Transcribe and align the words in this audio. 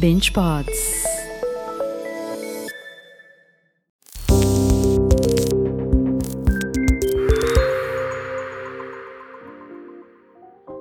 Binge 0.00 0.32
Pods. 0.32 1.06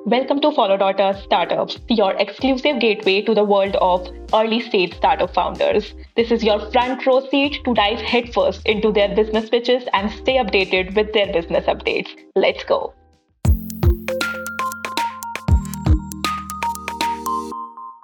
Welcome 0.06 0.42
to 0.42 0.52
Follow 0.52 0.78
Daughter 0.78 1.14
Startups, 1.24 1.80
your 1.90 2.14
exclusive 2.16 2.80
gateway 2.80 3.22
to 3.22 3.34
the 3.34 3.44
world 3.44 3.76
of 3.76 4.10
early 4.34 4.60
stage 4.60 4.96
startup 4.96 5.34
founders. 5.34 5.94
This 6.16 6.32
is 6.32 6.44
your 6.44 6.60
front 6.72 7.06
row 7.06 7.26
seat 7.30 7.64
to 7.66 7.74
dive 7.74 8.00
headfirst 8.00 8.66
into 8.66 8.92
their 8.92 9.16
business 9.16 9.50
pitches 9.50 9.84
and 9.94 10.12
stay 10.12 10.38
updated 10.38 10.96
with 10.96 11.14
their 11.14 11.32
business 11.32 11.66
updates. 11.66 12.10
Let's 12.36 12.64
go. 12.64 12.94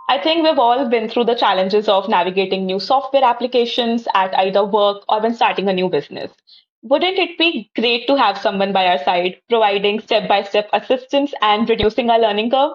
I 0.10 0.18
think 0.18 0.44
we've 0.44 0.58
all 0.58 0.90
been 0.90 1.08
through 1.08 1.26
the 1.26 1.36
challenges 1.36 1.88
of 1.88 2.10
navigating 2.10 2.66
new 2.66 2.80
software 2.80 3.24
applications 3.24 4.08
at 4.16 4.34
either 4.40 4.66
work 4.66 5.04
or 5.08 5.22
when 5.22 5.36
starting 5.36 5.70
a 5.70 5.74
new 5.74 5.88
business. 5.88 6.32
Wouldn't 6.82 7.20
it 7.20 7.38
be 7.38 7.70
great 7.76 8.08
to 8.08 8.18
have 8.18 8.40
someone 8.40 8.74
by 8.74 8.88
our 8.88 8.98
side 9.04 9.40
providing 9.50 10.00
step 10.00 10.28
by 10.28 10.42
step 10.42 10.68
assistance 10.74 11.32
and 11.44 11.70
reducing 11.70 12.10
our 12.10 12.18
learning 12.18 12.50
curve? 12.50 12.72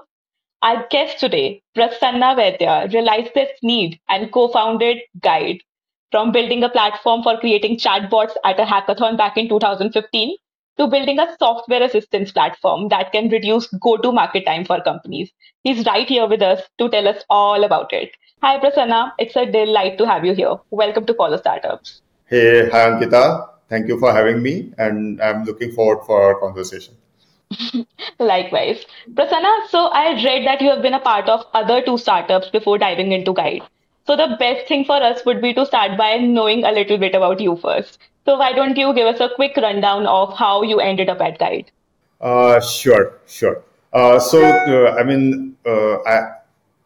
Our 0.62 0.86
guest 0.90 1.18
today, 1.18 1.60
Prasanna 1.76 2.36
Vaidya, 2.36 2.92
realized 2.92 3.34
this 3.34 3.50
need 3.64 3.98
and 4.08 4.30
co 4.30 4.46
founded 4.46 4.98
Gyde. 5.20 5.58
From 6.12 6.30
building 6.30 6.62
a 6.62 6.68
platform 6.68 7.24
for 7.24 7.36
creating 7.40 7.78
chatbots 7.78 8.36
at 8.44 8.60
a 8.60 8.64
hackathon 8.64 9.16
back 9.16 9.36
in 9.36 9.48
2015 9.48 10.36
to 10.78 10.88
building 10.88 11.18
a 11.18 11.26
software 11.38 11.82
assistance 11.82 12.32
platform 12.32 12.88
that 12.88 13.12
can 13.12 13.28
reduce 13.28 13.66
go 13.80 13.96
to 13.96 14.12
market 14.12 14.44
time 14.44 14.64
for 14.64 14.80
companies. 14.82 15.30
He's 15.62 15.86
right 15.86 16.08
here 16.08 16.26
with 16.26 16.42
us 16.42 16.62
to 16.78 16.88
tell 16.88 17.06
us 17.08 17.22
all 17.30 17.64
about 17.64 17.92
it. 17.92 18.10
Hi, 18.42 18.58
Prasanna. 18.58 19.12
It's 19.18 19.36
a 19.36 19.46
delight 19.46 19.98
to 19.98 20.06
have 20.06 20.24
you 20.24 20.34
here. 20.34 20.56
Welcome 20.70 21.06
to 21.06 21.14
Follow 21.14 21.36
Startups. 21.36 22.02
Hey, 22.26 22.68
hi, 22.68 22.90
Ankita. 22.90 23.48
Thank 23.68 23.88
you 23.88 23.98
for 23.98 24.12
having 24.12 24.42
me, 24.42 24.72
and 24.76 25.22
I'm 25.22 25.44
looking 25.44 25.72
forward 25.72 26.04
for 26.04 26.22
our 26.22 26.38
conversation. 26.40 26.94
Likewise. 28.18 28.84
Prasanna, 29.12 29.68
so 29.68 29.86
I 29.86 30.12
read 30.22 30.46
that 30.46 30.60
you 30.60 30.70
have 30.70 30.82
been 30.82 30.94
a 30.94 31.00
part 31.00 31.28
of 31.28 31.46
other 31.54 31.82
two 31.82 31.98
startups 31.98 32.50
before 32.50 32.78
diving 32.78 33.12
into 33.12 33.32
Gyde. 33.32 33.62
So 34.06 34.16
the 34.16 34.36
best 34.38 34.68
thing 34.68 34.84
for 34.84 35.02
us 35.02 35.24
would 35.24 35.40
be 35.40 35.54
to 35.54 35.64
start 35.64 35.96
by 35.96 36.18
knowing 36.18 36.64
a 36.64 36.72
little 36.72 36.98
bit 36.98 37.14
about 37.14 37.40
you 37.40 37.56
first. 37.56 37.98
So 38.26 38.36
why 38.38 38.52
don't 38.52 38.76
you 38.76 38.92
give 38.94 39.06
us 39.06 39.20
a 39.20 39.30
quick 39.34 39.56
rundown 39.56 40.06
of 40.06 40.36
how 40.36 40.62
you 40.62 40.80
ended 40.80 41.08
up 41.08 41.20
at 41.20 41.38
Gyde? 41.38 41.70
Uh, 42.20 42.60
sure, 42.60 43.18
sure. 43.26 43.62
Uh, 43.92 44.18
so 44.18 44.42
uh, 44.42 44.96
I 44.98 45.04
mean, 45.04 45.56
uh, 45.66 45.96
I 46.02 46.32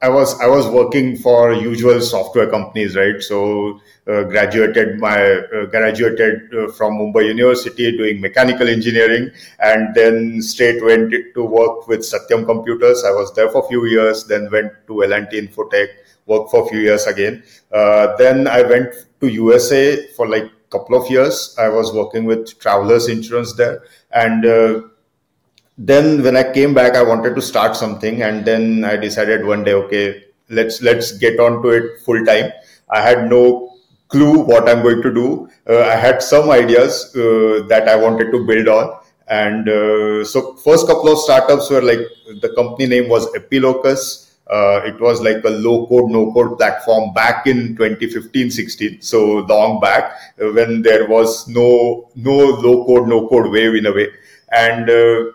I 0.00 0.08
was 0.08 0.38
I 0.40 0.46
was 0.46 0.68
working 0.68 1.16
for 1.16 1.52
usual 1.52 2.00
software 2.00 2.48
companies, 2.48 2.94
right? 2.94 3.20
So 3.20 3.80
uh, 4.06 4.22
graduated 4.24 5.00
my 5.00 5.20
uh, 5.20 5.66
graduated 5.66 6.54
uh, 6.54 6.70
from 6.70 6.98
Mumbai 6.98 7.26
University 7.26 7.96
doing 7.96 8.20
mechanical 8.20 8.68
engineering, 8.68 9.30
and 9.58 9.92
then 9.96 10.40
straight 10.40 10.84
went 10.84 11.12
to 11.34 11.44
work 11.44 11.88
with 11.88 12.00
Satyam 12.00 12.46
Computers. 12.46 13.02
I 13.04 13.10
was 13.10 13.34
there 13.34 13.50
for 13.50 13.64
a 13.64 13.68
few 13.68 13.86
years, 13.86 14.24
then 14.24 14.48
went 14.52 14.72
to 14.86 15.02
L&T 15.02 15.40
Infotech, 15.40 15.88
worked 16.26 16.52
for 16.52 16.64
a 16.64 16.68
few 16.68 16.78
years 16.78 17.08
again. 17.08 17.42
Uh, 17.72 18.14
then 18.16 18.46
I 18.46 18.62
went 18.62 18.94
to 19.20 19.26
USA 19.26 20.06
for 20.12 20.28
like 20.28 20.48
couple 20.70 21.00
of 21.00 21.10
years. 21.10 21.56
I 21.58 21.68
was 21.68 21.92
working 21.92 22.24
with 22.24 22.58
Travelers 22.60 23.08
Insurance 23.08 23.54
there, 23.54 23.82
and 24.12 24.44
uh, 24.44 24.82
then 25.78 26.22
when 26.22 26.36
I 26.36 26.52
came 26.52 26.74
back, 26.74 26.96
I 26.96 27.02
wanted 27.02 27.34
to 27.36 27.42
start 27.42 27.76
something, 27.76 28.22
and 28.22 28.44
then 28.44 28.84
I 28.84 28.96
decided 28.96 29.44
one 29.44 29.64
day, 29.64 29.74
okay, 29.74 30.24
let's 30.50 30.82
let's 30.82 31.12
get 31.12 31.40
on 31.40 31.62
to 31.62 31.68
it 31.70 32.00
full 32.04 32.24
time. 32.24 32.52
I 32.90 33.00
had 33.02 33.30
no 33.30 33.76
clue 34.08 34.40
what 34.40 34.68
I'm 34.68 34.82
going 34.82 35.02
to 35.02 35.12
do. 35.12 35.48
Uh, 35.68 35.82
I 35.82 35.96
had 35.96 36.22
some 36.22 36.50
ideas 36.50 37.14
uh, 37.14 37.66
that 37.68 37.88
I 37.88 37.96
wanted 37.96 38.30
to 38.32 38.46
build 38.46 38.68
on, 38.68 38.98
and 39.28 39.68
uh, 39.68 40.24
so 40.24 40.54
first 40.56 40.86
couple 40.86 41.12
of 41.12 41.18
startups 41.18 41.70
were 41.70 41.82
like 41.82 42.00
the 42.40 42.52
company 42.54 42.86
name 42.86 43.08
was 43.08 43.26
Epilocus 43.34 44.28
uh, 44.50 44.80
it 44.84 44.98
was 44.98 45.20
like 45.20 45.44
a 45.44 45.50
low 45.50 45.86
code, 45.86 46.10
no 46.10 46.32
code 46.32 46.56
platform 46.56 47.12
back 47.12 47.46
in 47.46 47.76
2015, 47.76 48.50
16. 48.50 49.02
So 49.02 49.40
long 49.40 49.78
back 49.78 50.12
uh, 50.40 50.52
when 50.52 50.80
there 50.82 51.06
was 51.06 51.46
no, 51.48 52.08
no 52.14 52.32
low 52.32 52.86
code, 52.86 53.08
no 53.08 53.28
code 53.28 53.50
wave 53.50 53.74
in 53.74 53.86
a 53.86 53.92
way. 53.92 54.08
And, 54.50 54.88
uh, 54.88 55.32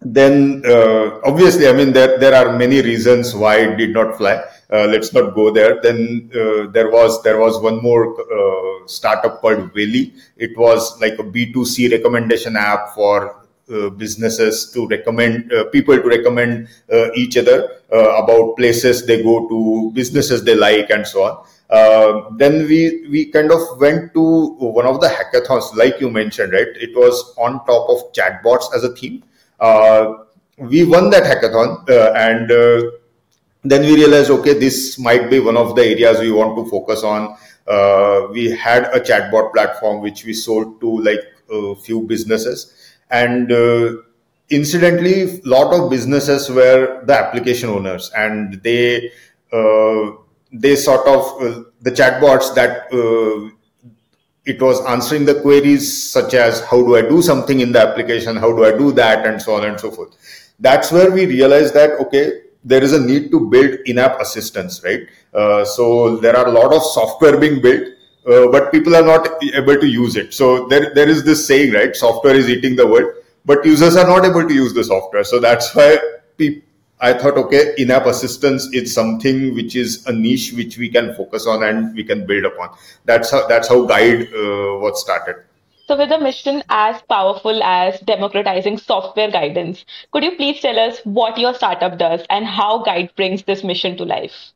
then 0.00 0.62
uh, 0.64 1.20
obviously 1.24 1.68
i 1.68 1.72
mean 1.72 1.92
there, 1.92 2.18
there 2.18 2.34
are 2.34 2.56
many 2.56 2.80
reasons 2.80 3.34
why 3.34 3.56
it 3.56 3.76
did 3.76 3.90
not 3.90 4.16
fly 4.16 4.42
uh, 4.72 4.86
let's 4.86 5.12
not 5.12 5.34
go 5.34 5.50
there 5.50 5.80
then 5.82 6.30
uh, 6.34 6.66
there 6.70 6.90
was 6.90 7.22
there 7.22 7.38
was 7.38 7.60
one 7.60 7.82
more 7.82 8.16
startup 8.86 9.40
called 9.40 9.72
Veli. 9.74 10.12
it 10.36 10.56
was 10.56 10.98
like 11.00 11.14
a 11.18 11.22
b2c 11.22 11.92
recommendation 11.92 12.56
app 12.56 12.94
for 12.94 13.40
uh, 13.70 13.88
businesses 13.90 14.72
to 14.72 14.88
recommend 14.88 15.52
uh, 15.52 15.64
people 15.66 15.94
to 15.94 16.08
recommend 16.08 16.66
uh, 16.92 17.12
each 17.14 17.36
other 17.36 17.68
about 17.92 18.56
places 18.56 19.06
they 19.06 19.22
go 19.22 19.48
to, 19.48 19.92
businesses 19.94 20.42
they 20.42 20.56
like, 20.56 20.90
and 20.90 21.06
so 21.06 21.22
on. 21.22 21.44
Uh, 21.70 22.30
then 22.36 22.66
we 22.66 23.06
we 23.08 23.26
kind 23.26 23.52
of 23.52 23.60
went 23.78 24.12
to 24.12 24.56
one 24.58 24.86
of 24.86 25.00
the 25.00 25.06
hackathons, 25.06 25.72
like 25.76 26.00
you 26.00 26.10
mentioned, 26.10 26.52
right? 26.52 26.66
It 26.74 26.96
was 26.96 27.32
on 27.38 27.64
top 27.64 27.88
of 27.90 28.12
chatbots 28.12 28.74
as 28.74 28.82
a 28.82 28.92
theme. 28.92 29.22
Uh, 29.60 30.24
we 30.58 30.84
won 30.84 31.10
that 31.10 31.24
hackathon, 31.24 31.88
uh, 31.88 32.12
and 32.14 32.50
then 33.62 33.82
we 33.82 33.94
realized, 33.94 34.30
okay, 34.30 34.54
this 34.54 34.98
might 34.98 35.30
be 35.30 35.38
one 35.38 35.56
of 35.56 35.76
the 35.76 35.82
areas 35.82 36.20
we 36.20 36.32
want 36.32 36.56
to 36.56 36.70
focus 36.70 37.02
on. 37.02 37.36
we 38.32 38.50
had 38.50 38.84
a 38.94 39.00
chatbot 39.00 39.52
platform 39.52 40.00
which 40.00 40.24
we 40.24 40.32
sold 40.32 40.80
to 40.80 40.98
like 41.02 41.20
a 41.50 41.74
few 41.76 42.02
businesses, 42.02 42.74
and 43.10 43.52
uh, 43.52 43.92
incidentally 44.50 45.22
a 45.22 45.40
lot 45.44 45.72
of 45.72 45.90
businesses 45.90 46.50
were 46.50 47.02
the 47.06 47.16
application 47.16 47.70
owners 47.70 48.10
and 48.16 48.60
they 48.62 49.10
uh, 49.52 50.10
they 50.52 50.74
sort 50.76 51.06
of 51.06 51.42
uh, 51.42 51.62
the 51.80 51.90
chatbots 51.90 52.54
that 52.54 52.92
uh, 52.92 53.50
it 54.46 54.60
was 54.60 54.84
answering 54.86 55.24
the 55.24 55.40
queries 55.40 56.10
such 56.10 56.34
as 56.34 56.60
how 56.64 56.80
do 56.82 56.96
i 56.96 57.02
do 57.02 57.20
something 57.22 57.60
in 57.60 57.72
the 57.72 57.80
application 57.80 58.36
how 58.36 58.52
do 58.52 58.64
i 58.64 58.70
do 58.76 58.92
that 58.92 59.26
and 59.26 59.40
so 59.40 59.54
on 59.54 59.64
and 59.64 59.78
so 59.78 59.90
forth 59.90 60.16
that's 60.60 60.90
where 60.90 61.10
we 61.10 61.26
realized 61.26 61.74
that 61.74 61.90
okay 62.00 62.42
there 62.64 62.82
is 62.82 62.92
a 62.92 63.00
need 63.00 63.30
to 63.30 63.48
build 63.50 63.78
in-app 63.86 64.20
assistance 64.20 64.82
right 64.84 65.08
uh, 65.34 65.64
so 65.64 66.16
there 66.16 66.36
are 66.36 66.46
a 66.46 66.50
lot 66.50 66.74
of 66.74 66.82
software 66.82 67.38
being 67.38 67.60
built 67.60 67.84
uh, 68.26 68.46
but 68.48 68.70
people 68.70 68.94
are 68.94 69.04
not 69.04 69.28
able 69.54 69.78
to 69.78 69.86
use 69.86 70.16
it. 70.16 70.34
So 70.34 70.68
there, 70.68 70.92
there 70.94 71.08
is 71.08 71.24
this 71.24 71.46
saying, 71.46 71.72
right? 71.72 71.96
Software 71.96 72.34
is 72.34 72.48
eating 72.48 72.76
the 72.76 72.86
world, 72.86 73.14
but 73.44 73.64
users 73.64 73.96
are 73.96 74.06
not 74.06 74.24
able 74.24 74.46
to 74.46 74.54
use 74.54 74.74
the 74.74 74.84
software. 74.84 75.24
So 75.24 75.40
that's 75.40 75.74
why 75.74 75.98
people, 76.36 76.68
I 77.00 77.14
thought, 77.14 77.38
okay, 77.38 77.74
in-app 77.78 78.06
assistance 78.06 78.68
is 78.72 78.92
something 78.92 79.54
which 79.54 79.74
is 79.74 80.06
a 80.06 80.12
niche 80.12 80.52
which 80.52 80.76
we 80.76 80.90
can 80.90 81.14
focus 81.14 81.46
on 81.46 81.62
and 81.62 81.94
we 81.94 82.04
can 82.04 82.26
build 82.26 82.44
upon. 82.44 82.76
That's 83.06 83.30
how 83.30 83.46
that's 83.46 83.68
how 83.68 83.86
Gyde 83.86 84.28
uh, 84.32 84.78
was 84.78 85.00
started. 85.00 85.36
So, 85.86 85.96
with 85.96 86.12
a 86.12 86.20
mission 86.20 86.62
as 86.68 87.02
powerful 87.08 87.62
as 87.64 87.98
democratizing 88.00 88.78
software 88.78 89.30
guidance, 89.30 89.84
could 90.12 90.22
you 90.22 90.36
please 90.36 90.60
tell 90.60 90.78
us 90.78 91.00
what 91.04 91.36
your 91.38 91.54
startup 91.54 91.98
does 91.98 92.24
and 92.30 92.46
how 92.46 92.84
Gyde 92.84 93.10
brings 93.16 93.42
this 93.42 93.64
mission 93.64 93.96
to 93.96 94.04
life? 94.04 94.52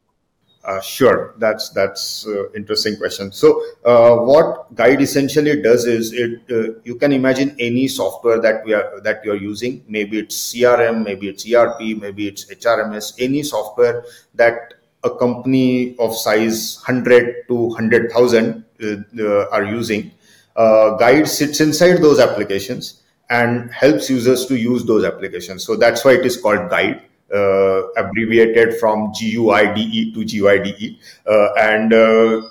Uh, 0.65 0.81
sure, 0.81 1.35
that's 1.37 1.69
that's 1.71 2.27
uh, 2.27 2.51
interesting 2.53 2.97
question. 2.97 3.31
So, 3.33 3.63
uh, 3.85 4.17
what 4.17 4.75
Gyde 4.75 5.03
essentially 5.03 5.61
does 5.61 5.85
is 5.85 6.15
it 6.15 6.41
uh, 6.51 6.81
you 6.85 6.95
can 6.95 7.13
imagine 7.13 7.55
any 7.59 7.87
software 7.87 8.41
that 8.41 8.65
we 8.65 8.73
are 8.73 8.99
that 9.03 9.23
you 9.27 9.33
are 9.33 9.37
using. 9.37 9.85
Maybe 9.89 10.19
it's 10.21 10.55
CRM, 10.55 11.05
maybe 11.05 11.29
it's 11.29 11.45
ERP, 11.45 11.99
maybe 12.01 12.29
it's 12.29 12.47
HRMS. 12.47 13.13
Any 13.19 13.43
software 13.43 14.05
that 14.37 14.73
a 15.03 15.11
company 15.11 15.97
of 15.99 16.17
size 16.17 16.77
hundred 16.77 17.47
to 17.49 17.69
hundred 17.75 18.11
thousand 18.11 18.65
uh, 18.83 18.97
uh, 19.21 19.47
are 19.53 19.65
using. 19.65 20.13
Gyde 20.57 21.29
sits 21.29 21.61
inside 21.61 21.97
those 21.99 22.19
applications 22.19 23.03
and 23.29 23.71
helps 23.71 24.09
users 24.09 24.47
to 24.47 24.57
use 24.57 24.85
those 24.87 25.05
applications. 25.05 25.63
So 25.63 25.77
that's 25.77 26.07
why 26.07 26.13
it 26.13 26.25
is 26.25 26.39
called 26.39 26.71
Gyde 26.71 27.03
uh, 27.33 27.89
abbreviated 27.97 28.79
from 28.79 29.13
GUIDE 29.13 30.15
to 30.15 30.25
GYDE. 30.25 30.99
Uh, 31.27 31.49
and 31.55 31.93
uh, 31.93 32.43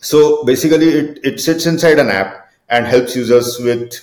so 0.00 0.44
basically, 0.44 0.88
it, 0.88 1.20
it 1.24 1.40
sits 1.40 1.66
inside 1.66 1.98
an 1.98 2.08
app 2.08 2.48
and 2.68 2.86
helps 2.86 3.16
users 3.16 3.58
with 3.60 4.02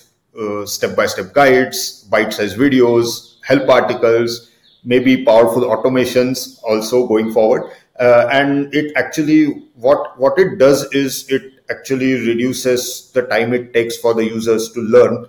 step 0.67 0.95
by 0.95 1.05
step 1.05 1.33
guides, 1.33 2.03
bite 2.05 2.33
sized 2.33 2.57
videos, 2.57 3.35
help 3.45 3.69
articles, 3.69 4.49
maybe 4.83 5.23
powerful 5.23 5.63
automations 5.63 6.61
also 6.63 7.07
going 7.07 7.31
forward. 7.31 7.69
Uh, 7.99 8.27
and 8.31 8.73
it 8.73 8.91
actually 8.95 9.45
what 9.75 10.19
what 10.19 10.37
it 10.39 10.57
does 10.57 10.83
is 10.93 11.29
it 11.29 11.63
actually 11.69 12.13
reduces 12.27 13.11
the 13.13 13.21
time 13.21 13.53
it 13.53 13.73
takes 13.73 13.97
for 13.97 14.13
the 14.13 14.25
users 14.25 14.71
to 14.71 14.81
learn 14.81 15.27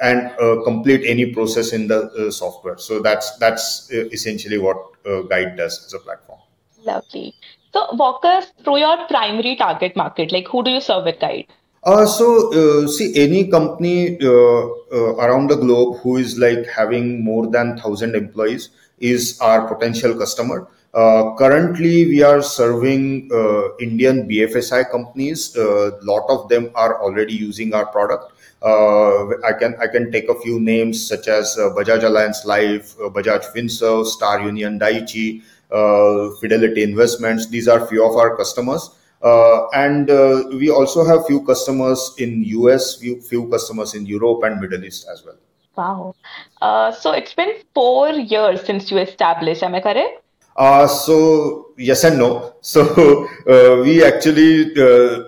and 0.00 0.30
uh, 0.40 0.62
complete 0.64 1.02
any 1.04 1.32
process 1.32 1.72
in 1.72 1.88
the 1.88 2.10
uh, 2.10 2.30
software. 2.30 2.78
So 2.78 3.00
that's 3.00 3.36
that's 3.38 3.90
uh, 3.92 4.08
essentially 4.12 4.58
what 4.58 4.76
Gyde 5.04 5.56
does 5.56 5.84
as 5.86 5.94
a 5.94 5.98
platform. 5.98 6.40
Lovely. 6.84 7.34
So 7.72 7.94
walk 7.94 8.24
us 8.24 8.52
through 8.64 8.78
your 8.78 9.06
primary 9.06 9.56
target 9.56 9.96
market. 9.96 10.32
Like 10.32 10.48
who 10.48 10.62
do 10.62 10.70
you 10.70 10.80
serve 10.80 11.04
with 11.04 11.18
Gyde? 11.20 11.46
Uh, 11.86 12.04
so, 12.04 12.50
uh, 12.52 12.88
see, 12.88 13.14
any 13.14 13.46
company 13.46 14.18
uh, 14.20 14.26
uh, 14.26 15.14
around 15.22 15.48
the 15.48 15.54
globe 15.54 15.98
who 16.00 16.16
is 16.16 16.36
like 16.36 16.66
having 16.66 17.22
more 17.22 17.46
than 17.46 17.68
1,000 17.76 18.16
employees 18.16 18.70
is 18.98 19.38
our 19.40 19.68
potential 19.72 20.12
customer. 20.18 20.66
Uh, 20.94 21.36
currently, 21.36 22.06
we 22.06 22.24
are 22.24 22.42
serving 22.42 23.30
uh, 23.32 23.76
Indian 23.76 24.28
BFSI 24.28 24.90
companies. 24.90 25.54
A 25.54 25.92
lot 26.02 26.28
of 26.28 26.48
them 26.48 26.72
are 26.74 27.00
already 27.00 27.34
using 27.34 27.72
our 27.72 27.86
product. 27.86 28.32
I 28.62 29.52
can 29.58 29.76
I 29.80 29.86
can 29.86 30.10
take 30.12 30.28
a 30.28 30.38
few 30.40 30.60
names 30.60 31.06
such 31.06 31.28
as 31.28 31.56
Bajaj 31.58 32.02
Allianz 32.02 32.44
Life, 32.44 32.96
Bajaj 32.96 33.52
Finserv, 33.54 34.06
Star 34.06 34.40
Union 34.40 34.78
Dai-ichi, 34.78 35.42
Fidelity 36.40 36.82
Investments. 36.82 37.48
These 37.48 37.68
are 37.68 37.86
few 37.86 38.04
of 38.04 38.16
our 38.16 38.36
customers. 38.36 38.90
Uh, 39.22 39.68
and 39.70 40.10
uh, 40.10 40.44
we 40.50 40.70
also 40.70 41.04
have 41.04 41.26
few 41.26 41.42
customers 41.44 42.14
in 42.18 42.44
US, 42.44 42.96
few, 42.96 43.20
few 43.20 43.48
customers 43.48 43.94
in 43.94 44.04
Europe 44.06 44.42
and 44.44 44.60
Middle 44.60 44.84
East 44.84 45.06
as 45.10 45.24
well. 45.24 45.36
Wow. 45.76 46.14
Uh, 46.60 46.92
so 46.92 47.12
it's 47.12 47.34
been 47.34 47.54
four 47.74 48.10
years 48.10 48.62
since 48.62 48.90
you 48.90 48.98
established, 48.98 49.62
am 49.62 49.74
I 49.74 49.80
correct? 49.80 50.22
Uh, 50.56 50.86
so 50.86 51.72
yes 51.76 52.04
and 52.04 52.18
no. 52.18 52.54
So 52.60 52.82
uh, 53.48 53.82
we 53.82 54.04
actually 54.04 54.72
uh, 54.76 55.24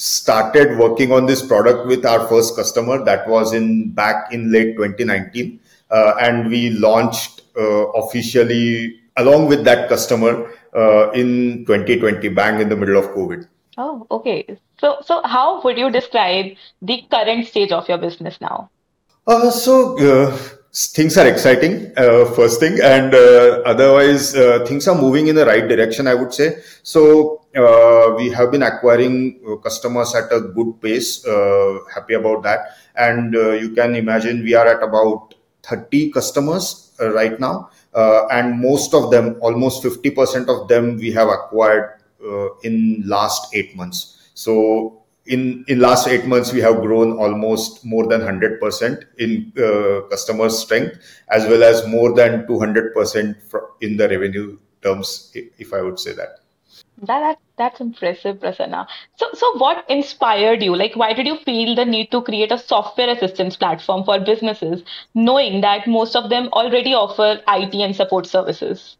started 0.00 0.78
working 0.78 1.12
on 1.12 1.26
this 1.26 1.44
product 1.46 1.86
with 1.86 2.06
our 2.06 2.26
first 2.26 2.56
customer. 2.56 3.04
That 3.04 3.28
was 3.28 3.52
in 3.52 3.90
back 3.90 4.32
in 4.32 4.50
late 4.50 4.76
2019, 4.76 5.60
uh, 5.90 6.14
and 6.20 6.48
we 6.48 6.70
launched 6.70 7.42
uh, 7.56 7.88
officially 7.92 8.98
along 9.18 9.48
with 9.48 9.62
that 9.64 9.88
customer 9.90 10.50
uh, 10.74 11.10
in 11.10 11.66
2020, 11.66 12.28
bang 12.28 12.60
in 12.60 12.70
the 12.70 12.76
middle 12.76 12.96
of 12.96 13.10
COVID. 13.10 13.46
Oh, 13.76 14.06
okay. 14.10 14.58
So, 14.78 14.96
so 15.04 15.20
how 15.24 15.60
would 15.62 15.76
you 15.76 15.90
describe 15.90 16.56
the 16.80 17.04
current 17.10 17.46
stage 17.46 17.70
of 17.70 17.86
your 17.86 17.98
business 17.98 18.40
now? 18.40 18.70
Uh, 19.26 19.50
so 19.50 19.98
uh, 19.98 20.38
things 20.72 21.16
are 21.18 21.26
exciting, 21.26 21.92
uh, 21.96 22.24
first 22.32 22.60
thing, 22.60 22.78
and 22.82 23.14
uh, 23.14 23.62
otherwise 23.66 24.34
uh, 24.34 24.64
things 24.66 24.86
are 24.88 24.94
moving 24.94 25.28
in 25.28 25.36
the 25.36 25.46
right 25.46 25.66
direction. 25.68 26.06
I 26.06 26.14
would 26.14 26.32
say. 26.32 26.62
So 26.82 27.42
uh, 27.56 28.14
we 28.16 28.30
have 28.30 28.50
been 28.50 28.62
acquiring 28.62 29.40
customers 29.62 30.14
at 30.14 30.32
a 30.32 30.40
good 30.40 30.80
pace. 30.80 31.24
happy 31.94 32.14
about 32.14 32.42
that, 32.44 32.76
and 32.96 33.34
you 33.34 33.70
can 33.74 33.94
imagine 33.94 34.42
we 34.42 34.54
are 34.54 34.66
at 34.66 34.82
about 34.82 35.34
30 35.62 36.10
customers 36.10 36.92
right 37.00 37.38
now 37.38 37.70
uh, 37.94 38.26
and 38.30 38.60
most 38.60 38.94
of 38.94 39.10
them, 39.10 39.36
almost 39.40 39.82
50% 39.82 40.48
of 40.48 40.68
them, 40.68 40.96
we 40.96 41.10
have 41.12 41.28
acquired 41.28 42.00
uh, 42.24 42.54
in 42.62 43.02
last 43.04 43.54
eight 43.54 43.74
months. 43.76 44.30
So 44.34 44.99
in 45.30 45.64
in 45.68 45.78
last 45.78 46.08
eight 46.08 46.26
months, 46.26 46.52
we 46.52 46.60
have 46.60 46.82
grown 46.82 47.12
almost 47.12 47.84
more 47.84 48.06
than 48.06 48.20
100% 48.20 49.04
in 49.18 49.52
uh, 49.56 50.00
customer 50.08 50.50
strength, 50.50 50.98
as 51.28 51.46
well 51.46 51.62
as 51.62 51.86
more 51.86 52.12
than 52.14 52.46
200% 52.46 53.36
in 53.80 53.96
the 53.96 54.08
revenue 54.08 54.58
terms, 54.82 55.30
if 55.34 55.72
I 55.72 55.82
would 55.82 56.00
say 56.00 56.12
that. 56.14 56.40
That, 57.02 57.20
that 57.20 57.38
that's 57.56 57.80
impressive, 57.80 58.40
Prasanna. 58.40 58.86
So 59.16 59.28
so 59.32 59.56
what 59.58 59.84
inspired 59.88 60.62
you? 60.62 60.76
Like 60.76 60.96
why 60.96 61.12
did 61.12 61.26
you 61.26 61.38
feel 61.38 61.74
the 61.74 61.84
need 61.84 62.10
to 62.10 62.22
create 62.22 62.52
a 62.52 62.58
software 62.58 63.10
assistance 63.10 63.56
platform 63.56 64.04
for 64.04 64.18
businesses, 64.18 64.82
knowing 65.14 65.60
that 65.62 65.86
most 65.86 66.16
of 66.16 66.28
them 66.28 66.48
already 66.52 66.94
offer 66.94 67.40
IT 67.48 67.74
and 67.74 67.94
support 67.94 68.26
services? 68.26 68.96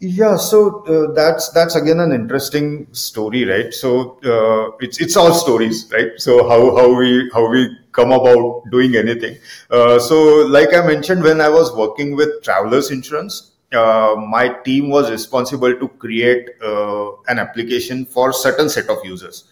Yeah, 0.00 0.36
so 0.36 0.84
uh, 0.86 1.12
that's 1.14 1.50
that's 1.50 1.76
again 1.76 2.00
an 2.00 2.12
interesting 2.12 2.88
story, 2.92 3.44
right? 3.44 3.72
So 3.72 4.18
uh, 4.24 4.76
it's 4.80 5.00
it's 5.00 5.16
all 5.16 5.32
stories, 5.32 5.88
right? 5.92 6.10
So 6.16 6.48
how 6.48 6.76
how 6.76 6.92
we 6.98 7.30
how 7.32 7.48
we 7.48 7.70
come 7.92 8.10
about 8.10 8.64
doing 8.72 8.96
anything. 8.96 9.38
Uh, 9.70 10.00
so 10.00 10.46
like 10.56 10.74
I 10.74 10.84
mentioned, 10.84 11.22
when 11.22 11.40
I 11.40 11.48
was 11.48 11.72
working 11.76 12.16
with 12.16 12.42
Travelers 12.42 12.90
Insurance, 12.90 13.52
uh, 13.72 14.16
my 14.18 14.48
team 14.64 14.90
was 14.90 15.10
responsible 15.12 15.74
to 15.78 15.88
create 15.88 16.50
uh, 16.60 17.12
an 17.28 17.38
application 17.38 18.04
for 18.04 18.32
certain 18.32 18.68
set 18.68 18.88
of 18.90 18.98
users 19.04 19.44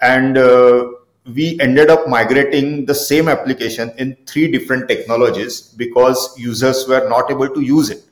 and 0.00 0.38
uh, 0.38 0.86
we 1.34 1.58
ended 1.60 1.90
up 1.90 2.08
migrating 2.08 2.86
the 2.86 2.94
same 2.94 3.28
application 3.28 3.92
in 3.98 4.16
three 4.26 4.50
different 4.50 4.88
technologies 4.88 5.60
because 5.60 6.38
users 6.38 6.86
were 6.88 7.08
not 7.08 7.30
able 7.30 7.48
to 7.48 7.60
use 7.60 7.90
it 7.90 8.07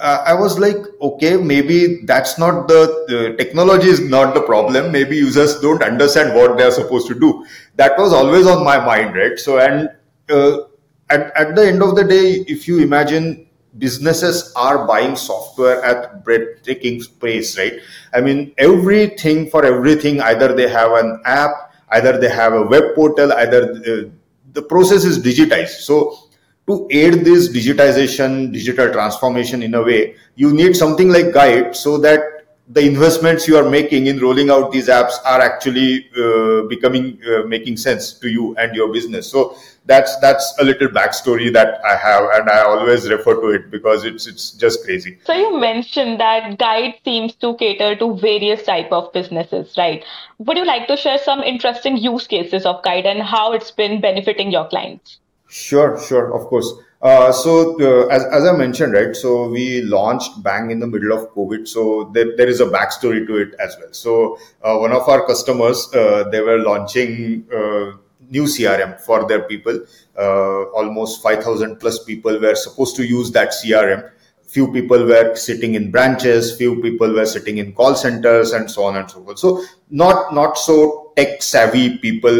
i 0.00 0.34
was 0.34 0.58
like 0.58 0.76
okay 1.00 1.36
maybe 1.36 2.02
that's 2.04 2.38
not 2.38 2.66
the, 2.66 3.04
the 3.08 3.36
technology 3.36 3.88
is 3.88 4.00
not 4.00 4.34
the 4.34 4.40
problem 4.42 4.90
maybe 4.90 5.16
users 5.16 5.60
don't 5.60 5.82
understand 5.82 6.34
what 6.34 6.56
they're 6.56 6.72
supposed 6.72 7.06
to 7.06 7.14
do 7.14 7.46
that 7.76 7.96
was 7.98 8.12
always 8.12 8.46
on 8.46 8.64
my 8.64 8.84
mind 8.84 9.14
right 9.14 9.38
so 9.38 9.58
and 9.58 9.90
uh, 10.30 10.62
at, 11.10 11.32
at 11.36 11.54
the 11.54 11.66
end 11.66 11.82
of 11.82 11.94
the 11.94 12.04
day 12.04 12.44
if 12.48 12.66
you 12.66 12.78
imagine 12.80 13.46
businesses 13.78 14.52
are 14.54 14.86
buying 14.86 15.16
software 15.16 15.82
at 15.82 16.24
breathtaking 16.24 17.02
pace, 17.20 17.56
right? 17.58 17.74
I 18.12 18.20
mean, 18.20 18.52
everything 18.58 19.48
for 19.48 19.64
everything, 19.64 20.20
either 20.20 20.54
they 20.54 20.68
have 20.68 20.92
an 20.92 21.22
app, 21.24 21.72
either 21.90 22.18
they 22.18 22.28
have 22.28 22.52
a 22.52 22.62
web 22.62 22.94
portal, 22.94 23.32
either 23.32 23.72
uh, 23.72 24.10
the 24.52 24.62
process 24.62 25.04
is 25.04 25.18
digitized. 25.18 25.80
So 25.80 26.18
to 26.66 26.86
aid 26.90 27.24
this 27.24 27.48
digitization, 27.48 28.52
digital 28.52 28.90
transformation 28.92 29.62
in 29.62 29.74
a 29.74 29.82
way, 29.82 30.14
you 30.36 30.52
need 30.52 30.76
something 30.76 31.08
like 31.08 31.32
Gyde 31.32 31.74
so 31.74 31.98
that 31.98 32.20
the 32.68 32.80
investments 32.80 33.48
you 33.48 33.56
are 33.56 33.68
making 33.68 34.06
in 34.06 34.18
rolling 34.20 34.48
out 34.48 34.70
these 34.70 34.88
apps 34.88 35.14
are 35.24 35.40
actually 35.40 36.08
uh, 36.16 36.62
becoming 36.68 37.18
uh, 37.26 37.42
making 37.46 37.76
sense 37.76 38.12
to 38.14 38.28
you 38.28 38.54
and 38.56 38.74
your 38.74 38.92
business. 38.92 39.28
So 39.30 39.56
that's 39.84 40.16
that's 40.18 40.54
a 40.60 40.64
little 40.64 40.88
backstory 40.88 41.52
that 41.52 41.84
I 41.84 41.96
have, 41.96 42.30
and 42.32 42.48
I 42.48 42.62
always 42.62 43.10
refer 43.10 43.34
to 43.40 43.48
it 43.48 43.70
because 43.70 44.04
it's 44.04 44.26
it's 44.26 44.52
just 44.52 44.84
crazy. 44.84 45.18
So 45.24 45.32
you 45.32 45.58
mentioned 45.58 46.20
that 46.20 46.58
Gyde 46.58 46.94
seems 47.04 47.34
to 47.36 47.56
cater 47.56 47.96
to 47.96 48.16
various 48.16 48.62
type 48.62 48.92
of 48.92 49.12
businesses, 49.12 49.74
right? 49.76 50.04
Would 50.38 50.56
you 50.56 50.64
like 50.64 50.86
to 50.86 50.96
share 50.96 51.18
some 51.18 51.40
interesting 51.42 51.96
use 51.96 52.28
cases 52.28 52.64
of 52.64 52.82
Gyde 52.84 53.06
and 53.06 53.22
how 53.22 53.52
it's 53.52 53.72
been 53.72 54.00
benefiting 54.00 54.52
your 54.52 54.68
clients? 54.68 55.18
Sure, 55.52 56.00
sure, 56.00 56.32
of 56.34 56.46
course. 56.46 56.72
Uh, 57.02 57.30
so 57.30 57.78
uh, 57.78 58.06
as, 58.06 58.24
as 58.24 58.44
I 58.46 58.56
mentioned, 58.56 58.94
right, 58.94 59.14
so 59.14 59.50
we 59.50 59.82
launched 59.82 60.42
Bang 60.42 60.70
in 60.70 60.80
the 60.80 60.86
middle 60.86 61.12
of 61.12 61.28
COVID. 61.34 61.68
So 61.68 62.10
there, 62.14 62.34
there 62.38 62.48
is 62.48 62.62
a 62.62 62.64
backstory 62.64 63.26
to 63.26 63.36
it 63.36 63.54
as 63.60 63.76
well. 63.78 63.92
So 63.92 64.38
uh, 64.62 64.78
one 64.78 64.92
of 64.92 65.06
our 65.10 65.26
customers, 65.26 65.90
uh, 65.94 66.30
they 66.32 66.40
were 66.40 66.56
launching 66.56 67.46
uh, 67.54 67.98
new 68.30 68.44
CRM 68.44 68.98
for 69.02 69.28
their 69.28 69.42
people. 69.42 69.78
Uh, 70.16 70.62
almost 70.70 71.22
5,000 71.22 71.76
plus 71.78 72.02
people 72.02 72.40
were 72.40 72.54
supposed 72.54 72.96
to 72.96 73.04
use 73.04 73.30
that 73.32 73.50
CRM. 73.50 74.10
Few 74.46 74.72
people 74.72 75.04
were 75.04 75.34
sitting 75.34 75.74
in 75.74 75.90
branches, 75.90 76.56
few 76.56 76.80
people 76.80 77.12
were 77.12 77.26
sitting 77.26 77.58
in 77.58 77.74
call 77.74 77.94
centers, 77.94 78.52
and 78.52 78.70
so 78.70 78.84
on 78.84 78.96
and 78.96 79.10
so 79.10 79.22
forth. 79.22 79.38
So 79.38 79.62
not 79.90 80.34
not 80.34 80.58
so 80.58 81.12
tech 81.16 81.42
savvy 81.42 81.96
people 81.98 82.38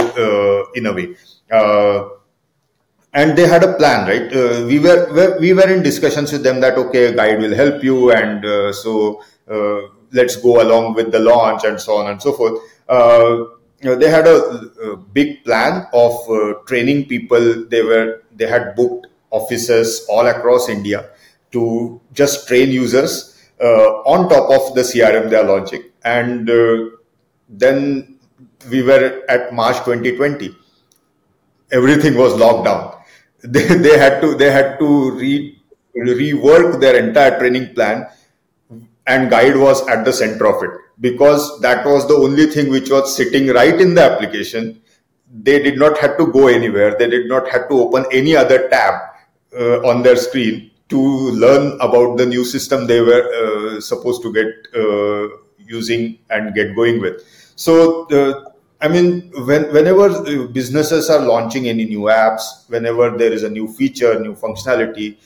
in 0.74 0.86
a 0.86 0.92
way 0.92 1.16
and 3.14 3.36
they 3.36 3.46
had 3.46 3.62
a 3.62 3.74
plan 3.74 4.06
right? 4.08 4.34
Uh, 4.34 4.64
we 4.66 4.78
were 4.78 5.38
we 5.38 5.52
were 5.52 5.68
in 5.68 5.82
discussions 5.82 6.32
with 6.32 6.42
them 6.42 6.60
that 6.60 6.78
okay 6.78 7.06
a 7.06 7.14
guide 7.14 7.40
will 7.40 7.54
help 7.54 7.82
you 7.84 8.10
and 8.12 8.44
uh, 8.44 8.72
so 8.72 9.22
uh, 9.50 9.80
let's 10.12 10.36
go 10.36 10.62
along 10.62 10.94
with 10.94 11.12
the 11.12 11.18
launch 11.18 11.64
and 11.64 11.80
so 11.80 11.96
on 11.96 12.10
and 12.10 12.22
so 12.22 12.32
forth. 12.32 12.60
Uh, 12.88 13.44
you 13.80 13.90
know, 13.90 13.96
they 13.96 14.08
had 14.08 14.26
a, 14.28 14.36
a, 14.36 14.96
big 14.96 15.42
plan 15.44 15.86
of 15.92 16.12
uh, 16.30 16.54
training 16.66 17.06
people. 17.06 17.66
They 17.68 17.82
were 17.82 18.22
they 18.36 18.46
had 18.46 18.74
booked 18.76 19.08
offices 19.30 20.06
all 20.10 20.26
across 20.26 20.68
india 20.68 21.08
to 21.50 22.00
just 22.12 22.46
train 22.46 22.70
users 22.70 23.42
uh, 23.60 23.88
on 24.04 24.28
top 24.28 24.50
of 24.50 24.74
the 24.74 24.82
crm 24.82 25.30
they 25.30 25.36
are 25.36 25.44
launching. 25.44 25.82
And 26.04 26.50
then 27.48 28.18
we 28.70 28.82
were 28.82 29.22
at 29.28 29.52
march 29.52 29.76
2020 29.84 30.54
everything 31.72 32.14
was 32.16 32.34
locked 32.34 32.64
down 32.64 33.01
they, 33.44 33.66
they 33.86 33.98
had 33.98 34.20
to 34.20 34.34
they 34.34 34.50
had 34.50 34.78
to 34.78 35.10
re, 35.12 35.58
rework 35.96 36.80
their 36.80 36.96
entire 36.96 37.38
training 37.38 37.74
plan 37.74 38.06
and 39.06 39.30
Gyde 39.30 39.58
was 39.58 39.86
at 39.88 40.04
the 40.04 40.12
center 40.12 40.46
of 40.46 40.62
it. 40.62 40.70
Because 41.00 41.60
that 41.60 41.84
was 41.84 42.06
the 42.06 42.14
only 42.14 42.46
thing 42.46 42.70
which 42.70 42.90
was 42.90 43.16
sitting 43.16 43.48
right 43.48 43.80
in 43.80 43.94
the 43.94 44.02
application. 44.02 44.80
They 45.32 45.62
did 45.62 45.78
not 45.78 45.98
have 45.98 46.16
to 46.18 46.26
go 46.30 46.46
anywhere. 46.48 46.96
They 46.96 47.08
did 47.08 47.28
not 47.28 47.48
have 47.48 47.68
to 47.68 47.74
open 47.74 48.04
any 48.12 48.36
other 48.36 48.68
tab 48.68 49.00
uh, 49.58 49.80
on 49.88 50.02
their 50.02 50.16
screen 50.16 50.70
to 50.90 51.00
learn 51.00 51.78
about 51.80 52.18
the 52.18 52.26
new 52.26 52.44
system 52.44 52.86
they 52.86 53.00
were 53.00 53.24
uh, 53.40 53.80
supposed 53.80 54.22
to 54.22 54.32
get 54.32 54.46
uh, 54.76 55.28
using 55.58 56.18
and 56.30 56.54
get 56.54 56.76
going 56.76 57.00
with. 57.00 57.24
So 57.56 58.06
uh, 58.08 58.51
I 58.82 58.88
mean, 58.88 59.30
when, 59.46 59.72
whenever 59.72 60.10
uh, 60.10 60.46
businesses 60.48 61.08
are 61.08 61.20
launching 61.20 61.68
any 61.68 61.84
new 61.84 62.02
apps, 62.02 62.68
whenever 62.68 63.16
there 63.16 63.32
is 63.32 63.44
a 63.44 63.48
new 63.48 63.68
feature, 63.68 64.18
new 64.18 64.34
functionality, 64.34 65.16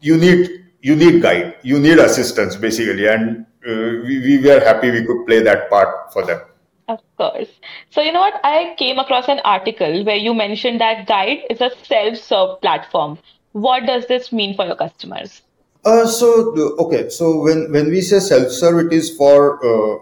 you 0.00 0.16
need 0.16 0.48
you 0.80 0.96
need 0.96 1.22
guide, 1.22 1.56
you 1.62 1.78
need 1.78 1.98
assistance 1.98 2.56
basically, 2.56 3.06
and 3.06 3.46
we, 3.64 4.20
we 4.20 4.38
were 4.38 4.60
happy 4.60 4.90
we 4.90 5.04
could 5.06 5.26
play 5.26 5.40
that 5.40 5.70
part 5.70 6.12
for 6.12 6.24
them. 6.26 6.40
Of 6.88 7.00
course. 7.16 7.48
So, 7.90 8.00
you 8.00 8.12
know 8.12 8.20
what? 8.20 8.40
I 8.42 8.74
came 8.76 8.98
across 8.98 9.28
an 9.28 9.40
article 9.44 10.04
where 10.04 10.16
you 10.16 10.34
mentioned 10.34 10.80
that 10.80 11.06
Gyde 11.06 11.44
is 11.48 11.60
a 11.60 11.70
self 11.84 12.18
serve 12.18 12.60
platform. 12.60 13.18
What 13.52 13.86
does 13.86 14.06
this 14.06 14.32
mean 14.32 14.56
for 14.56 14.66
your 14.66 14.76
customers? 14.76 15.42
Uh, 15.84 16.06
so, 16.06 16.52
okay. 16.78 17.08
So, 17.08 17.40
when, 17.42 17.70
when 17.70 17.88
we 17.88 18.00
say 18.00 18.18
self 18.18 18.50
serve, 18.50 18.86
it 18.86 18.92
is 18.92 19.16
for, 19.16 19.64
uh, 19.64 19.98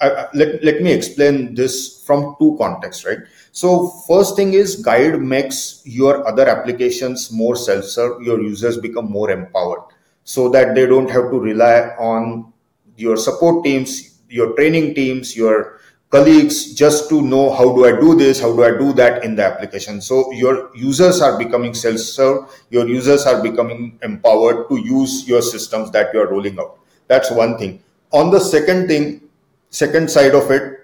let, 0.00 0.62
let 0.62 0.82
me 0.82 0.92
explain 0.92 1.54
this 1.54 2.02
from 2.06 2.36
two 2.38 2.56
contexts, 2.58 3.04
right? 3.04 3.18
So, 3.52 3.88
first 4.06 4.36
thing 4.36 4.54
is 4.54 4.82
Gyde 4.82 5.20
makes 5.20 5.82
your 5.84 6.26
other 6.28 6.48
applications 6.48 7.32
more 7.32 7.56
self 7.56 7.84
serve, 7.84 8.22
your 8.22 8.40
users 8.40 8.78
become 8.78 9.10
more 9.10 9.30
empowered 9.30 9.82
so 10.24 10.48
that 10.50 10.74
they 10.74 10.86
don't 10.86 11.08
have 11.08 11.30
to 11.30 11.40
rely 11.40 11.94
on 11.98 12.52
your 12.96 13.16
support 13.16 13.64
teams, 13.64 14.20
your 14.28 14.54
training 14.56 14.94
teams, 14.94 15.34
your 15.34 15.80
colleagues 16.10 16.74
just 16.74 17.08
to 17.08 17.22
know 17.22 17.50
how 17.52 17.74
do 17.74 17.86
I 17.86 17.92
do 17.98 18.14
this, 18.14 18.40
how 18.40 18.54
do 18.54 18.62
I 18.62 18.76
do 18.76 18.92
that 18.94 19.24
in 19.24 19.36
the 19.36 19.44
application. 19.44 20.00
So 20.00 20.30
your 20.32 20.70
users 20.76 21.20
are 21.20 21.38
becoming 21.38 21.74
self-serve, 21.74 22.48
your 22.70 22.86
users 22.86 23.26
are 23.26 23.42
becoming 23.42 23.98
empowered 24.02 24.68
to 24.68 24.76
use 24.76 25.26
your 25.26 25.42
systems 25.42 25.90
that 25.92 26.12
you 26.12 26.20
are 26.20 26.28
rolling 26.28 26.58
out. 26.58 26.78
That's 27.06 27.30
one 27.30 27.56
thing. 27.56 27.82
On 28.12 28.30
the 28.30 28.40
second 28.40 28.88
thing, 28.88 29.27
second 29.70 30.10
side 30.10 30.34
of 30.34 30.50
it, 30.50 30.80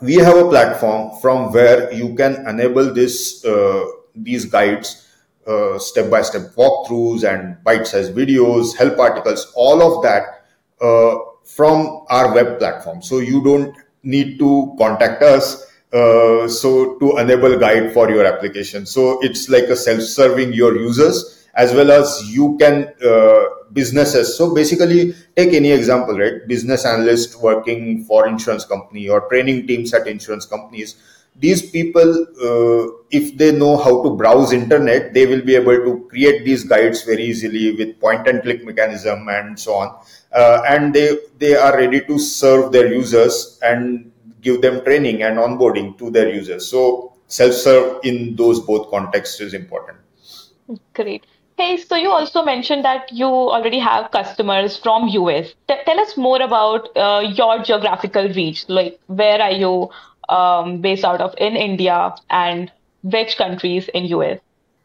we 0.00 0.14
have 0.16 0.36
a 0.36 0.48
platform 0.48 1.18
from 1.20 1.52
where 1.52 1.92
you 1.92 2.14
can 2.14 2.46
enable 2.48 2.92
this 2.92 3.44
uh, 3.44 3.84
these 4.14 4.44
guides 4.44 5.08
uh, 5.46 5.78
step-by-step 5.78 6.54
walkthroughs 6.56 7.24
and 7.24 7.62
bite-sized 7.64 8.14
videos, 8.14 8.76
help 8.76 8.98
articles, 8.98 9.52
all 9.56 9.82
of 9.82 10.02
that 10.02 10.44
uh, 10.80 11.18
from 11.44 12.04
our 12.10 12.32
web 12.34 12.58
platform. 12.58 13.02
So 13.02 13.18
you 13.18 13.42
don't 13.42 13.74
need 14.02 14.38
to 14.38 14.74
contact 14.78 15.22
us 15.22 15.66
uh, 15.92 16.48
so 16.48 16.96
to 16.98 17.18
enable 17.18 17.58
guide 17.58 17.92
for 17.92 18.10
your 18.10 18.24
application 18.24 18.86
so 18.86 19.22
it's 19.22 19.48
like 19.48 19.64
a 19.64 19.76
self-serving 19.76 20.52
your 20.52 20.76
users 20.76 21.41
as 21.54 21.74
well 21.74 21.90
as 21.90 22.22
you 22.32 22.56
can 22.58 22.92
uh, 23.04 23.44
businesses. 23.72 24.36
So 24.36 24.54
basically 24.54 25.14
take 25.36 25.52
any 25.52 25.70
example 25.70 26.18
right? 26.18 26.46
Business 26.46 26.84
analyst 26.84 27.40
working 27.40 28.04
for 28.04 28.26
insurance 28.26 28.64
company 28.64 29.08
or 29.08 29.28
training 29.28 29.66
teams 29.66 29.92
at 29.94 30.06
insurance 30.06 30.46
companies. 30.46 30.96
These 31.36 31.70
people 31.70 32.26
uh, 32.42 32.92
if 33.10 33.36
they 33.38 33.52
know 33.52 33.76
how 33.78 34.02
to 34.02 34.14
browse 34.16 34.52
internet 34.52 35.14
they 35.14 35.24
will 35.26 35.40
be 35.42 35.54
able 35.54 35.76
to 35.76 36.06
create 36.10 36.44
these 36.44 36.64
guides 36.64 37.04
very 37.04 37.24
easily 37.24 37.74
with 37.74 37.98
point 38.00 38.26
and 38.26 38.42
click 38.42 38.64
mechanism 38.64 39.28
and 39.28 39.58
so 39.58 39.74
on. 39.74 39.98
Uh, 40.32 40.62
and 40.68 40.94
they 40.94 41.18
they 41.38 41.54
are 41.54 41.76
ready 41.76 42.00
to 42.02 42.18
serve 42.18 42.72
their 42.72 42.92
users 42.92 43.58
and 43.62 44.10
give 44.42 44.60
them 44.60 44.84
training 44.84 45.22
and 45.22 45.38
onboarding 45.38 45.96
to 45.98 46.10
their 46.10 46.28
users. 46.28 46.66
So 46.66 47.14
self 47.28 47.54
serve 47.54 48.00
in 48.04 48.36
those 48.36 48.60
both 48.60 48.90
contexts 48.90 49.40
is 49.40 49.54
important. 49.54 49.98
Great 50.92 51.24
so 51.88 51.96
you 51.96 52.10
also 52.10 52.44
mentioned 52.44 52.84
that 52.84 53.12
you 53.12 53.26
already 53.26 53.78
have 53.78 54.10
customers 54.10 54.76
from 54.76 55.08
us 55.08 55.52
T- 55.68 55.82
tell 55.86 56.00
us 56.00 56.16
more 56.16 56.40
about 56.42 56.88
uh, 56.96 57.20
your 57.20 57.62
geographical 57.62 58.28
reach 58.28 58.68
like 58.68 58.98
where 59.06 59.40
are 59.40 59.52
you 59.52 59.90
um, 60.28 60.80
based 60.80 61.04
out 61.04 61.20
of 61.20 61.34
in 61.38 61.56
india 61.56 62.14
and 62.30 62.72
which 63.02 63.36
countries 63.36 63.88
in 63.94 64.04
us 64.04 64.38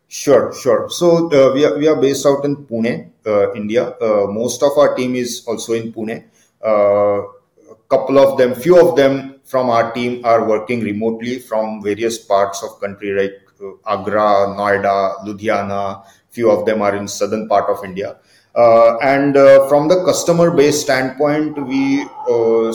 Sure, 0.09 0.53
sure. 0.53 0.89
So 0.89 1.27
uh, 1.27 1.53
we 1.53 1.65
are 1.65 1.77
we 1.77 1.87
are 1.87 1.99
based 1.99 2.25
out 2.25 2.45
in 2.45 2.55
Pune, 2.55 3.11
uh, 3.25 3.53
India. 3.53 3.91
Uh, 3.99 4.27
most 4.31 4.63
of 4.63 4.71
our 4.77 4.95
team 4.95 5.15
is 5.15 5.43
also 5.45 5.73
in 5.73 5.91
Pune. 5.91 6.23
Uh, 6.63 7.27
a 7.67 7.75
couple 7.89 8.17
of 8.17 8.37
them, 8.37 8.55
few 8.55 8.79
of 8.79 8.95
them 8.95 9.41
from 9.43 9.69
our 9.69 9.91
team 9.91 10.23
are 10.23 10.47
working 10.47 10.79
remotely 10.79 11.39
from 11.39 11.83
various 11.83 12.17
parts 12.17 12.63
of 12.63 12.79
country 12.79 13.11
like 13.11 13.35
uh, 13.61 13.95
Agra, 13.99 14.55
Noida, 14.55 15.25
Ludhiana. 15.25 16.05
Few 16.37 16.49
of 16.55 16.65
them 16.67 16.81
are 16.81 16.95
in 16.95 17.07
southern 17.07 17.47
part 17.47 17.69
of 17.73 17.83
India. 17.83 18.17
Uh, 18.55 18.97
and 19.13 19.35
from 19.69 19.87
the 19.87 20.03
customer 20.05 20.49
base 20.59 20.81
standpoint, 20.81 21.57
we 21.71 22.05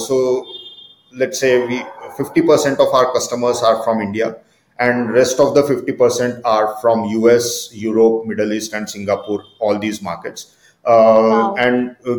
so 0.06 0.18
let's 1.22 1.38
say 1.38 1.52
we 1.66 1.78
50% 2.18 2.78
of 2.84 2.94
our 2.94 3.12
customers 3.12 3.62
are 3.62 3.82
from 3.84 4.00
India 4.00 4.36
and 4.78 5.12
rest 5.12 5.38
of 5.38 5.54
the 5.54 5.62
50% 5.62 6.40
are 6.44 6.76
from 6.80 7.04
US, 7.04 7.72
Europe, 7.72 8.26
Middle 8.26 8.52
East, 8.52 8.72
and 8.72 8.88
Singapore, 8.88 9.44
all 9.60 9.78
these 9.78 10.02
markets. 10.02 10.56
Uh, 10.84 10.90
wow. 10.90 11.54
And 11.56 11.96
uh, 12.06 12.18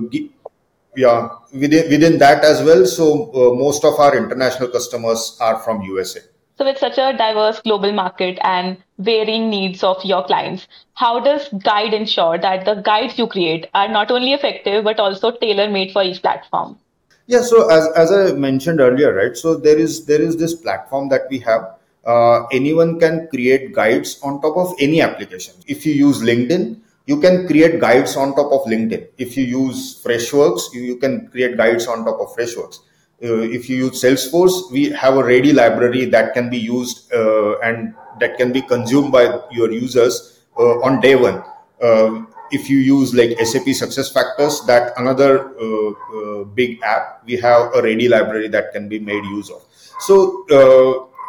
yeah, 0.95 1.29
within, 1.51 1.89
within 1.89 2.17
that 2.19 2.43
as 2.45 2.62
well. 2.63 2.85
So 2.85 3.31
uh, 3.33 3.55
most 3.55 3.83
of 3.83 4.00
our 4.00 4.15
international 4.15 4.69
customers 4.69 5.38
are 5.41 5.59
from 5.59 5.81
USA. 5.81 6.21
So 6.55 6.65
with 6.65 6.77
such 6.77 6.98
a 7.00 7.17
diverse 7.17 7.60
global 7.62 7.91
market 7.91 8.38
and 8.43 8.77
varying 9.00 9.50
needs 9.50 9.83
of 9.83 10.03
your 10.03 10.24
clients, 10.24 10.67
how 10.93 11.19
does 11.19 11.50
Gyde 11.50 11.93
ensure 11.93 12.38
that 12.38 12.65
the 12.65 12.75
guides 12.75 13.17
you 13.17 13.27
create 13.27 13.69
are 13.74 13.88
not 13.88 14.12
only 14.12 14.33
effective 14.33 14.83
but 14.83 15.00
also 15.00 15.31
tailor 15.31 15.69
made 15.69 15.91
for 15.91 16.03
each 16.03 16.22
platform? 16.22 16.77
Yeah, 17.25 17.41
so 17.41 17.69
as, 17.69 17.88
as 17.95 18.12
I 18.12 18.33
mentioned 18.33 18.79
earlier, 18.81 19.13
right? 19.13 19.36
So 19.36 19.55
there 19.55 19.77
is 19.77 20.05
there 20.05 20.22
is 20.22 20.38
this 20.38 20.53
platform 20.53 21.10
that 21.10 21.22
we 21.29 21.39
have 21.39 21.75
uh, 22.05 22.45
anyone 22.48 23.00
can 23.00 23.27
create 23.29 23.74
guides 23.74 24.19
on 24.22 24.41
top 24.41 24.57
of 24.57 24.75
any 24.79 25.01
application. 25.01 25.55
If 25.67 25.86
you 25.86 25.93
use 25.93 26.22
LinkedIn, 26.22 26.79
you 27.05 27.19
can 27.19 27.48
create 27.48 27.79
guides 27.79 28.15
on 28.15 28.36
top 28.36 28.51
of 28.51 28.62
LinkedIn. 28.69 29.07
If 29.17 29.38
you 29.38 29.45
use 29.45 30.01
Freshworks, 30.03 30.74
you, 30.74 30.81
you 30.81 30.98
can 30.98 31.27
create 31.29 31.57
guides 31.57 31.88
on 31.88 32.05
top 32.05 32.19
of 32.19 32.36
Freshworks. 32.36 32.79
Uh, 33.24 33.39
if 33.39 33.70
you 33.70 33.77
use 33.77 34.03
Salesforce, 34.03 34.70
we 34.70 34.89
have 34.89 35.15
a 35.15 35.24
ready 35.24 35.53
library 35.53 36.03
that 36.06 36.34
can 36.34 36.50
be 36.50 36.58
used 36.58 37.12
uh, 37.13 37.58
and 37.60 37.96
that 38.20 38.38
can 38.38 38.51
be 38.51 38.62
consumed 38.62 39.13
by 39.13 39.39
your 39.50 39.72
users 39.72 40.42
uh, 40.58 40.82
on 40.82 41.00
day 41.00 41.15
one. 41.15 41.42
If 42.51 42.70
you 42.70 42.77
use 42.77 43.15
like 43.15 43.32
SAP 43.39 43.65
SuccessFactors, 43.65 44.68
that 44.68 44.94
another 44.98 45.50
big 46.53 46.84
app, 46.84 47.24
we 47.25 47.38
have 47.38 47.74
a 47.74 47.82
ready 47.82 48.08
library 48.08 48.48
that 48.50 48.74
can 48.74 48.88
be 48.88 49.00
made 49.00 49.24
use 49.25 49.50
of. 49.50 49.63
So 50.01 50.46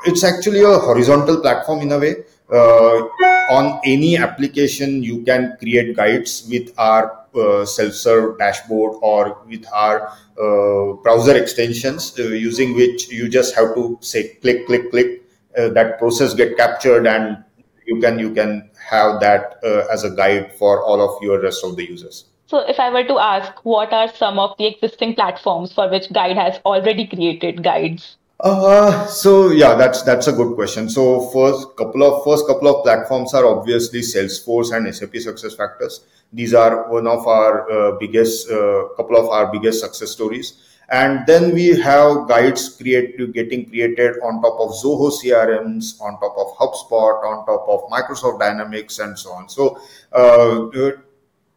it's 0.05 0.23
actually 0.23 0.61
a 0.61 0.79
horizontal 0.79 1.41
platform 1.41 1.81
in 1.81 1.93
a 1.93 1.99
way. 1.99 2.25
Uh, 2.51 3.09
on 3.51 3.81
any 3.85 4.17
application, 4.17 5.03
you 5.03 5.23
can 5.23 5.57
create 5.59 5.97
guides 5.97 6.47
with 6.51 6.73
our 6.79 7.25
uh, 7.35 7.65
self-serve 7.65 8.39
dashboard 8.39 8.99
or 9.03 9.39
with 9.47 9.65
our 9.73 10.09
uh, 10.41 10.93
browser 11.03 11.37
extensions, 11.37 12.19
uh, 12.19 12.23
using 12.23 12.75
which 12.75 13.11
you 13.11 13.29
just 13.29 13.55
have 13.55 13.75
to 13.75 13.99
say 14.01 14.35
click, 14.43 14.67
click, 14.67 14.91
click. 14.91 15.23
Uh, 15.57 15.69
that 15.69 15.99
process 15.99 16.35
get 16.35 16.57
captured, 16.57 17.07
and 17.07 17.43
you 17.87 18.01
can 18.01 18.19
you 18.19 18.35
can 18.35 18.69
have 18.91 19.21
that 19.21 19.61
uh, 19.63 19.87
as 19.93 20.03
a 20.03 20.11
guide 20.11 20.53
for 20.59 20.83
all 20.83 21.01
of 21.01 21.23
your 21.23 21.41
rest 21.41 21.65
of 21.65 21.77
the 21.77 21.89
users. 21.89 22.27
So, 22.47 22.59
if 22.59 22.79
I 22.79 22.91
were 22.91 23.05
to 23.05 23.19
ask, 23.19 23.65
what 23.65 23.93
are 23.93 24.13
some 24.13 24.39
of 24.39 24.57
the 24.59 24.67
existing 24.67 25.15
platforms 25.15 25.73
for 25.73 25.89
which 25.89 26.11
Gyde 26.13 26.37
has 26.37 26.61
already 26.67 27.07
created 27.07 27.63
guides? 27.63 28.17
Uh, 28.45 29.07
so 29.07 29.51
yeah, 29.53 29.75
that's 29.75 30.03
that's 30.03 30.27
a 30.27 30.33
good 30.33 30.55
question. 30.55 30.87
So 30.91 31.31
first 31.31 31.77
couple 31.79 32.03
of 32.05 32.25
first 32.25 32.47
couple 32.47 32.69
of 32.69 32.85
platforms 32.85 33.33
are 33.33 33.47
obviously 33.47 34.01
Salesforce 34.01 34.77
and 34.77 34.95
SAP 34.95 35.15
SuccessFactors. 35.15 36.01
These 36.31 36.53
are 36.53 36.93
one 36.93 37.07
of 37.07 37.27
our 37.27 37.65
uh, 37.73 37.97
biggest 37.99 38.51
uh, 38.51 38.89
couple 38.99 39.17
of 39.17 39.31
our 39.31 39.51
biggest 39.51 39.81
success 39.81 40.11
stories. 40.11 40.61
And 40.91 41.27
then 41.27 41.55
we 41.55 41.69
have 41.81 42.29
guides 42.29 42.69
create 42.69 43.17
getting 43.33 43.65
created 43.65 44.17
on 44.23 44.43
top 44.43 44.61
of 44.61 44.77
Zoho 44.77 45.09
CRMs, 45.11 45.99
on 46.03 46.21
top 46.21 46.37
of 46.37 46.53
HubSpot, 46.61 47.25
on 47.25 47.47
top 47.47 47.65
of 47.67 47.89
Microsoft 47.89 48.41
Dynamics, 48.41 48.99
and 48.99 49.19
so 49.19 49.33
on. 49.33 49.49
So 49.49 49.81
uh, 50.13 50.69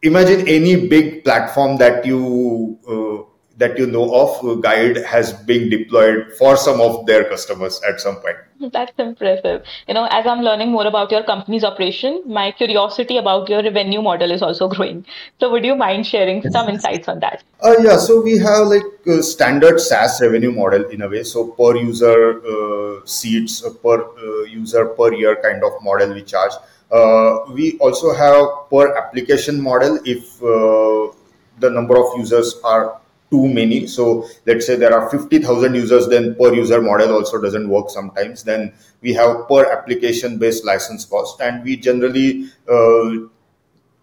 imagine 0.00 0.48
any 0.48 0.88
big 0.88 1.22
platform 1.22 1.76
that 1.76 2.06
you 2.06 2.78
uh, 2.88 3.28
that 3.58 3.76
you 3.76 3.86
know 3.86 4.04
of 4.14 4.62
Gyde 4.62 5.04
has 5.04 5.32
been 5.32 5.68
deployed 5.68 6.32
for 6.38 6.56
some 6.56 6.80
of 6.80 7.06
their 7.06 7.24
customers 7.28 7.80
at 7.88 8.00
some 8.00 8.16
point. 8.16 8.36
That's 8.72 8.92
impressive. 8.98 9.64
You 9.86 9.94
know 9.94 10.06
as 10.10 10.26
i'm 10.26 10.40
learning 10.42 10.70
more 10.70 10.86
about 10.86 11.10
your 11.10 11.22
company's 11.24 11.64
operation 11.64 12.22
my 12.26 12.52
curiosity 12.52 13.16
about 13.18 13.48
your 13.48 13.62
revenue 13.62 14.02
model 14.02 14.30
is 14.30 14.42
also 14.42 14.68
growing. 14.76 15.04
So 15.40 15.50
would 15.50 15.64
you 15.64 15.74
mind 15.74 16.06
sharing 16.06 16.42
some 16.50 16.68
insights 16.74 17.08
on 17.08 17.20
that? 17.20 17.42
Uh, 17.62 17.74
yeah 17.80 17.96
so 17.96 18.20
we 18.22 18.38
have 18.38 18.68
like 18.68 19.06
a 19.06 19.22
standard 19.22 19.80
saas 19.80 20.20
revenue 20.20 20.52
model 20.52 20.84
in 20.86 21.02
a 21.02 21.08
way. 21.08 21.24
So 21.24 21.48
per 21.48 21.76
user 21.76 22.40
uh, 22.54 23.00
seats 23.04 23.64
uh, 23.64 23.70
per 23.70 24.02
uh, 24.02 24.42
user 24.44 24.86
per 24.86 25.12
year 25.12 25.36
kind 25.42 25.62
of 25.64 25.82
model 25.82 26.14
we 26.14 26.22
charge. 26.22 26.52
Uh, 26.90 27.40
we 27.52 27.76
also 27.78 28.14
have 28.14 28.70
per 28.70 28.96
application 28.96 29.60
model 29.60 29.98
if 30.04 30.42
uh, 30.42 31.12
the 31.58 31.70
number 31.70 31.98
of 31.98 32.16
users 32.16 32.54
are 32.64 32.98
too 33.30 33.48
many. 33.48 33.86
So 33.86 34.26
let's 34.46 34.66
say 34.66 34.76
there 34.76 34.92
are 34.92 35.10
50,000 35.10 35.74
users, 35.74 36.08
then 36.08 36.34
per 36.34 36.54
user 36.54 36.80
model 36.80 37.12
also 37.12 37.40
doesn't 37.40 37.68
work 37.68 37.90
sometimes. 37.90 38.42
Then 38.42 38.72
we 39.00 39.12
have 39.14 39.48
per 39.48 39.70
application 39.70 40.38
based 40.38 40.64
license 40.64 41.04
cost 41.04 41.40
and 41.40 41.62
we 41.64 41.76
generally 41.76 42.50
uh, 42.68 43.28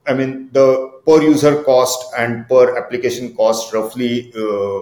I 0.07 0.13
mean, 0.13 0.49
the 0.51 0.99
per 1.05 1.21
user 1.21 1.63
cost 1.63 2.13
and 2.17 2.47
per 2.47 2.77
application 2.77 3.35
cost 3.35 3.73
roughly 3.73 4.31
uh, 4.37 4.81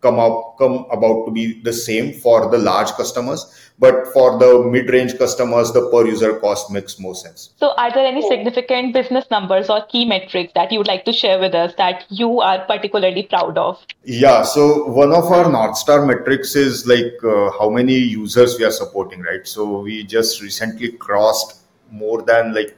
come 0.00 0.18
up 0.18 0.56
come 0.58 0.86
about 0.90 1.24
to 1.26 1.32
be 1.32 1.60
the 1.62 1.72
same 1.72 2.12
for 2.12 2.50
the 2.50 2.58
large 2.58 2.90
customers 2.92 3.70
but 3.78 4.06
for 4.12 4.38
the 4.38 4.64
mid-range 4.70 5.16
customers 5.18 5.72
the 5.72 5.82
per 5.90 6.06
user 6.06 6.38
cost 6.40 6.70
makes 6.70 6.98
more 6.98 7.14
sense. 7.14 7.50
So 7.56 7.74
are 7.76 7.92
there 7.92 8.06
any 8.06 8.22
significant 8.28 8.92
business 8.92 9.24
numbers 9.30 9.68
or 9.70 9.84
key 9.86 10.04
metrics 10.04 10.52
that 10.54 10.72
you 10.72 10.78
would 10.78 10.88
like 10.88 11.04
to 11.04 11.12
share 11.12 11.38
with 11.38 11.54
us 11.54 11.74
that 11.78 12.04
you 12.08 12.40
are 12.40 12.64
particularly 12.66 13.24
proud 13.24 13.58
of? 13.58 13.78
Yeah 14.04 14.42
so 14.42 14.86
one 14.86 15.12
of 15.12 15.24
our 15.24 15.50
north 15.50 15.76
star 15.76 16.06
metrics 16.06 16.56
is 16.56 16.86
like 16.86 17.14
uh, 17.24 17.50
how 17.58 17.70
many 17.70 17.94
users 17.94 18.58
we 18.58 18.64
are 18.64 18.72
supporting 18.72 19.22
right? 19.22 19.46
So 19.46 19.80
we 19.80 20.04
just 20.04 20.42
recently 20.42 20.92
crossed 20.92 21.56
more 21.90 22.22
than 22.22 22.54
like 22.54 22.76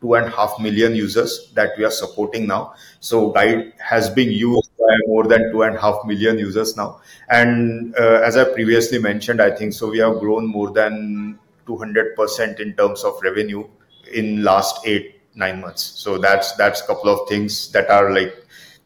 two 0.00 0.14
and 0.14 0.26
a 0.26 0.30
half 0.30 0.58
million 0.60 0.94
users 0.94 1.50
that 1.54 1.70
we 1.78 1.84
are 1.84 1.90
supporting 1.90 2.46
now. 2.46 2.74
So 3.00 3.32
Gyde 3.32 3.72
has 3.78 4.10
been 4.10 4.30
used 4.30 4.70
by 4.78 4.94
more 5.06 5.24
than 5.24 5.50
two 5.52 5.62
and 5.62 5.76
a 5.76 5.80
half 5.80 6.04
million 6.04 6.38
users 6.38 6.76
now. 6.76 7.00
And 7.28 7.94
uh, 7.96 8.20
as 8.24 8.36
I 8.36 8.44
previously 8.44 8.98
mentioned, 8.98 9.40
I 9.40 9.50
think 9.50 9.72
so 9.72 9.90
we 9.90 9.98
have 9.98 10.18
grown 10.20 10.46
more 10.46 10.70
than 10.70 11.38
200% 11.66 12.60
in 12.60 12.74
terms 12.74 13.04
of 13.04 13.18
revenue 13.22 13.66
in 14.12 14.44
last 14.44 14.86
eight, 14.86 15.20
nine 15.34 15.60
months. 15.60 15.82
So 15.82 16.18
that's, 16.18 16.52
that's 16.52 16.82
a 16.82 16.86
couple 16.86 17.10
of 17.10 17.28
things 17.28 17.70
that 17.72 17.90
are 17.90 18.12
like, 18.12 18.34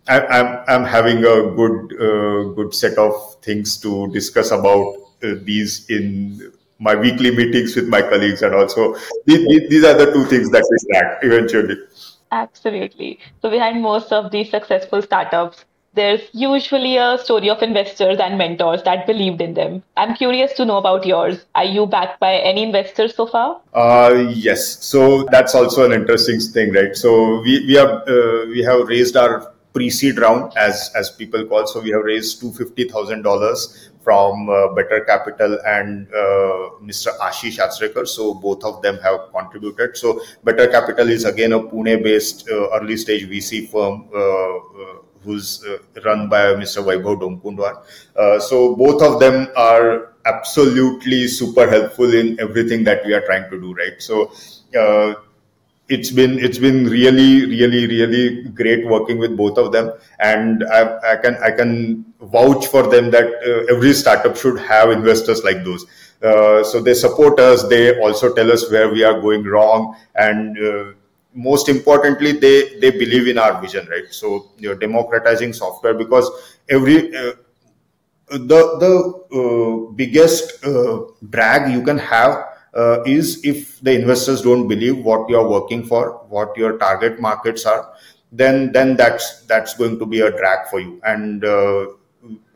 I'm, 0.08 0.64
I'm 0.66 0.84
having 0.84 1.18
a 1.18 1.54
good, 1.54 1.92
uh, 2.00 2.54
good 2.54 2.74
set 2.74 2.98
of 2.98 3.36
things 3.42 3.76
to 3.78 4.10
discuss 4.12 4.50
about 4.50 4.94
uh, 5.22 5.34
these 5.42 5.88
in 5.90 6.52
my 6.80 6.94
weekly 6.94 7.30
meetings 7.30 7.76
with 7.76 7.88
my 7.88 8.02
colleagues 8.02 8.42
and 8.42 8.54
also 8.54 8.96
these, 9.26 9.68
these 9.68 9.84
are 9.84 9.94
the 9.94 10.10
two 10.12 10.24
things 10.26 10.50
that 10.50 10.66
we 10.70 10.92
track 10.92 11.18
eventually 11.22 11.76
absolutely 12.32 13.18
so 13.42 13.50
behind 13.50 13.82
most 13.82 14.12
of 14.12 14.30
these 14.30 14.50
successful 14.50 15.02
startups 15.02 15.64
there's 15.94 16.22
usually 16.32 16.96
a 16.96 17.18
story 17.18 17.50
of 17.50 17.62
investors 17.62 18.18
and 18.20 18.38
mentors 18.38 18.82
that 18.84 19.06
believed 19.06 19.40
in 19.40 19.54
them. 19.54 19.82
I'm 19.96 20.14
curious 20.14 20.52
to 20.54 20.64
know 20.64 20.76
about 20.76 21.04
yours. 21.04 21.44
Are 21.54 21.64
you 21.64 21.86
backed 21.86 22.20
by 22.20 22.34
any 22.34 22.62
investors 22.62 23.16
so 23.16 23.26
far? 23.26 23.60
Uh, 23.74 24.30
yes. 24.32 24.84
So 24.84 25.24
that's 25.32 25.54
also 25.54 25.84
an 25.84 25.92
interesting 25.92 26.38
thing, 26.38 26.72
right? 26.72 26.94
So 26.94 27.40
we, 27.40 27.66
we 27.66 27.74
have 27.74 28.08
uh, 28.08 28.46
we 28.48 28.62
have 28.62 28.86
raised 28.86 29.16
our 29.16 29.52
pre-seed 29.72 30.18
round, 30.18 30.56
as 30.56 30.90
as 30.94 31.10
people 31.10 31.44
call. 31.46 31.66
So 31.66 31.80
we 31.80 31.90
have 31.90 32.04
raised 32.04 32.40
two 32.40 32.52
fifty 32.52 32.88
thousand 32.88 33.22
dollars 33.22 33.89
from 34.00 34.48
uh, 34.48 34.72
Better 34.74 35.00
Capital 35.00 35.58
and 35.66 36.08
uh, 36.08 36.80
Mr. 36.82 37.16
Ashish 37.18 37.58
Achrekar. 37.58 38.06
So 38.06 38.34
both 38.34 38.64
of 38.64 38.82
them 38.82 38.98
have 38.98 39.30
contributed. 39.32 39.96
So 39.96 40.20
Better 40.44 40.66
Capital 40.68 41.08
is 41.08 41.24
again 41.24 41.52
a 41.52 41.60
Pune-based 41.60 42.48
uh, 42.48 42.70
early 42.78 42.96
stage 42.96 43.28
VC 43.28 43.68
firm 43.68 44.08
uh, 44.14 44.18
uh, 44.18 44.96
who's 45.22 45.64
uh, 45.66 45.78
run 46.04 46.28
by 46.28 46.54
Mr. 46.54 46.82
Vaibhav 46.82 47.20
Domkundwar. 47.20 47.84
so 48.40 48.74
both 48.76 49.02
of 49.02 49.20
them 49.20 49.48
are 49.56 50.14
absolutely 50.26 51.28
super 51.28 51.68
helpful 51.68 52.12
in 52.14 52.38
everything 52.40 52.84
that 52.84 53.04
we 53.04 53.12
are 53.12 53.22
trying 53.22 53.50
to 53.50 53.60
do, 53.60 53.74
right? 53.74 54.00
So 54.00 54.32
it's 55.90 56.10
been 56.10 56.38
it's 56.38 56.58
been 56.58 56.86
really 56.86 57.46
really 57.46 57.86
really 57.86 58.42
great 58.60 58.86
working 58.86 59.18
with 59.18 59.36
both 59.36 59.58
of 59.58 59.72
them. 59.72 59.92
And 60.20 60.64
i, 60.64 61.12
I 61.12 61.16
can 61.16 61.36
i 61.42 61.50
can 61.50 62.04
vouch 62.20 62.66
for 62.66 62.86
them 62.86 63.10
that 63.10 63.26
uh, 63.26 63.74
every 63.74 63.92
startup 63.92 64.36
should 64.36 64.58
have 64.60 64.90
investors 64.90 65.42
like 65.44 65.64
those. 65.64 65.86
Uh, 66.22 66.62
so 66.62 66.80
they 66.80 66.94
support 66.94 67.40
us. 67.40 67.66
They 67.68 67.98
also 67.98 68.32
tell 68.34 68.52
us 68.52 68.70
where 68.70 68.88
we 68.92 69.02
are 69.02 69.20
going 69.20 69.42
wrong. 69.44 69.96
And 70.14 70.58
uh, 70.58 70.92
most 71.34 71.68
importantly 71.68 72.32
they 72.32 72.78
they 72.78 72.90
believe 72.90 73.28
in 73.28 73.38
our 73.38 73.60
vision 73.60 73.86
right? 73.88 74.04
So 74.10 74.50
you're 74.58 74.76
democratizing 74.76 75.52
software 75.52 75.94
because 75.94 76.30
every 76.68 77.16
uh, 77.16 77.32
the 78.30 78.60
the 78.84 78.94
uh, 79.38 79.92
biggest 79.92 80.64
uh, 80.64 81.00
drag 81.30 81.72
you 81.72 81.82
can 81.82 81.98
have 81.98 82.49
uh, 82.74 83.02
is 83.04 83.44
if 83.44 83.80
the 83.80 83.92
investors 83.92 84.42
don't 84.42 84.68
believe 84.68 84.98
what 84.98 85.28
you 85.28 85.36
are 85.36 85.48
working 85.48 85.84
for, 85.84 86.24
what 86.28 86.56
your 86.56 86.78
target 86.78 87.20
markets 87.20 87.66
are, 87.66 87.92
then 88.32 88.72
then 88.72 88.96
that's 88.96 89.42
that's 89.46 89.74
going 89.74 89.98
to 89.98 90.06
be 90.06 90.20
a 90.20 90.30
drag 90.30 90.68
for 90.68 90.80
you. 90.80 91.00
And 91.04 91.44
uh, 91.44 91.86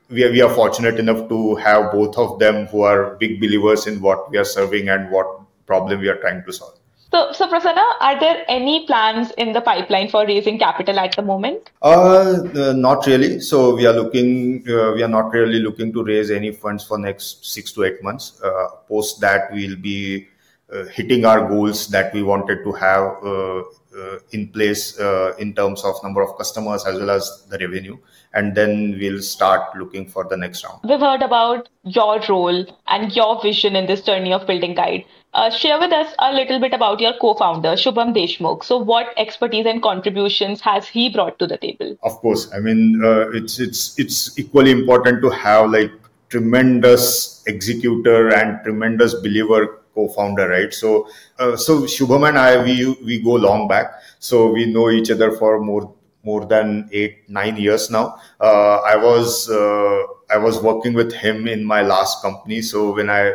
we 0.09 0.25
are, 0.25 0.31
we 0.31 0.41
are 0.41 0.55
fortunate 0.55 0.99
enough 0.99 1.29
to 1.29 1.57
have 1.57 1.91
both 1.93 2.17
of 2.17 2.39
them 2.39 2.67
who 2.67 2.83
are 2.83 3.17
big 3.17 3.41
believers 3.41 3.87
in 3.87 4.01
what 4.01 4.31
we 4.31 4.39
are 4.39 4.45
serving 4.45 4.89
and 4.89 5.11
what 5.11 5.27
problem 5.67 6.01
we 6.01 6.09
are 6.09 6.17
trying 6.17 6.45
to 6.45 6.53
solve. 6.53 6.79
So, 7.15 7.31
so 7.31 7.47
Prasanna, 7.47 7.85
are 8.01 8.19
there 8.19 8.45
any 8.49 8.87
plans 8.87 9.31
in 9.39 9.53
the 9.53 9.61
pipeline 9.61 10.09
for 10.09 10.27
raising 10.27 10.59
capital 10.59 10.99
at 10.99 11.15
the 11.15 11.23
moment? 11.23 11.71
Uh, 11.81 12.43
uh, 12.57 12.73
not 12.73 13.07
really. 13.07 13.39
So 13.39 13.77
we 13.77 13.87
are 13.87 13.93
looking, 13.93 14.69
uh, 14.69 14.91
we 14.95 15.05
are 15.05 15.09
not 15.09 15.31
really 15.31 15.61
looking 15.61 15.93
to 15.93 16.03
raise 16.03 16.33
any 16.33 16.51
funds 16.51 16.85
for 16.85 16.99
next 16.99 17.47
six 17.47 17.71
to 17.75 17.85
eight 17.85 18.03
months. 18.03 18.43
Uh, 18.43 18.67
post 18.89 19.21
that, 19.21 19.53
we'll 19.53 19.77
be 19.77 20.27
uh, 20.73 20.87
hitting 20.87 21.25
our 21.25 21.49
goals 21.49 21.87
that 21.87 22.13
we 22.13 22.25
wanted 22.25 22.65
to 22.65 22.73
have 22.73 23.23
uh, 23.23 23.63
uh, 23.97 24.19
in 24.33 24.49
place 24.49 24.99
uh, 24.99 25.35
in 25.39 25.55
terms 25.55 25.85
of 25.85 25.95
number 26.03 26.21
of 26.21 26.37
customers 26.37 26.85
as 26.85 26.99
well 26.99 27.11
as 27.11 27.47
the 27.49 27.59
revenue 27.59 27.97
and 28.33 28.55
then 28.57 28.97
we'll 28.99 29.23
start 29.23 29.77
looking 29.77 30.09
for 30.09 30.25
the 30.25 30.37
next 30.37 30.65
round 30.65 30.81
we've 30.83 30.99
heard 30.99 31.23
about 31.23 31.69
your 31.85 32.21
role 32.29 32.67
and 32.89 33.15
your 33.15 33.41
vision 33.41 33.77
in 33.77 33.87
this 33.87 34.03
journey 34.03 34.33
of 34.33 34.47
building 34.49 34.75
Gyde 34.75 35.05
uh, 35.35 35.51
share 35.51 35.79
with 35.79 35.93
us 35.93 36.15
a 36.19 36.33
little 36.33 36.61
bit 36.61 36.73
about 36.73 37.01
your 37.01 37.13
co-founder 37.21 37.71
Shubham 37.71 38.15
Deshmukh. 38.15 38.65
So, 38.65 38.79
what 38.79 39.13
expertise 39.17 39.67
and 39.67 39.83
contributions 39.83 40.61
has 40.61 40.87
he 40.87 41.11
brought 41.11 41.39
to 41.39 41.47
the 41.47 41.59
table? 41.59 41.97
Of 42.03 42.13
course, 42.21 42.53
I 42.53 42.61
mean 42.61 43.03
uh, 43.05 43.31
it's 43.31 43.59
it's 43.59 43.99
it's 43.99 44.39
equally 44.39 44.71
important 44.71 45.23
to 45.23 45.31
have 45.31 45.71
like 45.71 45.93
tremendous 46.29 47.43
executor 47.47 48.35
and 48.35 48.63
tremendous 48.65 49.15
believer 49.15 49.81
co-founder, 49.95 50.49
right? 50.49 50.73
So, 50.75 51.09
uh, 51.39 51.57
so 51.57 51.83
Shubham 51.83 52.29
and 52.29 52.39
I 52.39 52.63
we 52.63 52.97
we 53.05 53.21
go 53.23 53.33
long 53.33 53.69
back, 53.69 53.93
so 54.19 54.51
we 54.51 54.67
know 54.67 54.91
each 54.91 55.11
other 55.11 55.33
for 55.33 55.61
more 55.61 55.93
more 56.25 56.47
than 56.47 56.89
eight 56.93 57.29
nine 57.29 57.57
years 57.57 57.91
now. 57.91 58.17
Uh, 58.41 58.77
I 58.79 58.97
was 58.97 59.49
uh, 59.51 60.03
I 60.31 60.39
was 60.39 60.61
working 60.63 60.95
with 60.95 61.13
him 61.13 61.47
in 61.47 61.65
my 61.65 61.83
last 61.83 62.23
company, 62.23 62.63
so 62.63 62.95
when 62.95 63.11
I 63.11 63.35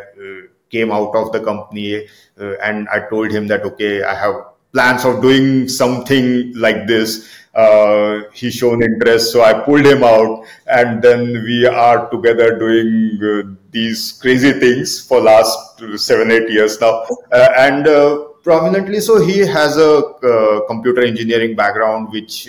came 0.69 0.91
out 0.91 1.15
of 1.15 1.31
the 1.31 1.39
company 1.39 2.07
uh, 2.39 2.53
and 2.63 2.87
I 2.89 3.07
told 3.09 3.31
him 3.31 3.47
that, 3.47 3.63
okay, 3.63 4.03
I 4.03 4.15
have 4.15 4.35
plans 4.71 5.05
of 5.05 5.21
doing 5.21 5.67
something 5.67 6.53
like 6.55 6.87
this. 6.87 7.29
Uh, 7.55 8.21
he 8.33 8.51
shown 8.51 8.83
interest, 8.83 9.31
so 9.33 9.41
I 9.41 9.53
pulled 9.53 9.85
him 9.85 10.03
out, 10.03 10.45
and 10.67 11.01
then 11.01 11.33
we 11.43 11.65
are 11.65 12.09
together 12.09 12.57
doing 12.57 13.19
uh, 13.21 13.55
these 13.71 14.13
crazy 14.21 14.53
things 14.53 15.05
for 15.05 15.19
last 15.19 15.81
seven 15.97 16.31
eight 16.31 16.49
years 16.49 16.79
now. 16.79 17.05
Uh, 17.31 17.49
and 17.57 17.87
uh, 17.87 18.19
prominently, 18.43 18.99
so 18.99 19.19
he 19.19 19.39
has 19.39 19.77
a 19.77 19.97
uh, 19.97 20.67
computer 20.67 21.03
engineering 21.03 21.55
background, 21.55 22.09
which 22.11 22.47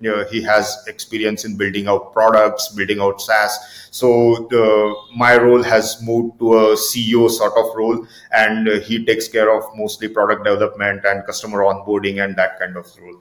you 0.00 0.10
know, 0.10 0.24
he 0.24 0.42
has 0.42 0.82
experience 0.86 1.44
in 1.44 1.56
building 1.56 1.86
out 1.86 2.12
products, 2.12 2.68
building 2.68 3.00
out 3.00 3.20
SaaS. 3.20 3.88
So 3.90 4.48
the, 4.50 4.94
my 5.14 5.36
role 5.36 5.62
has 5.62 6.02
moved 6.02 6.38
to 6.38 6.54
a 6.54 6.74
CEO 6.74 7.30
sort 7.30 7.52
of 7.56 7.74
role, 7.76 8.06
and 8.32 8.66
he 8.82 9.04
takes 9.04 9.28
care 9.28 9.54
of 9.54 9.64
mostly 9.76 10.08
product 10.08 10.44
development 10.44 11.04
and 11.04 11.24
customer 11.26 11.58
onboarding 11.58 12.24
and 12.24 12.34
that 12.36 12.58
kind 12.58 12.76
of 12.76 12.86
role. 13.00 13.20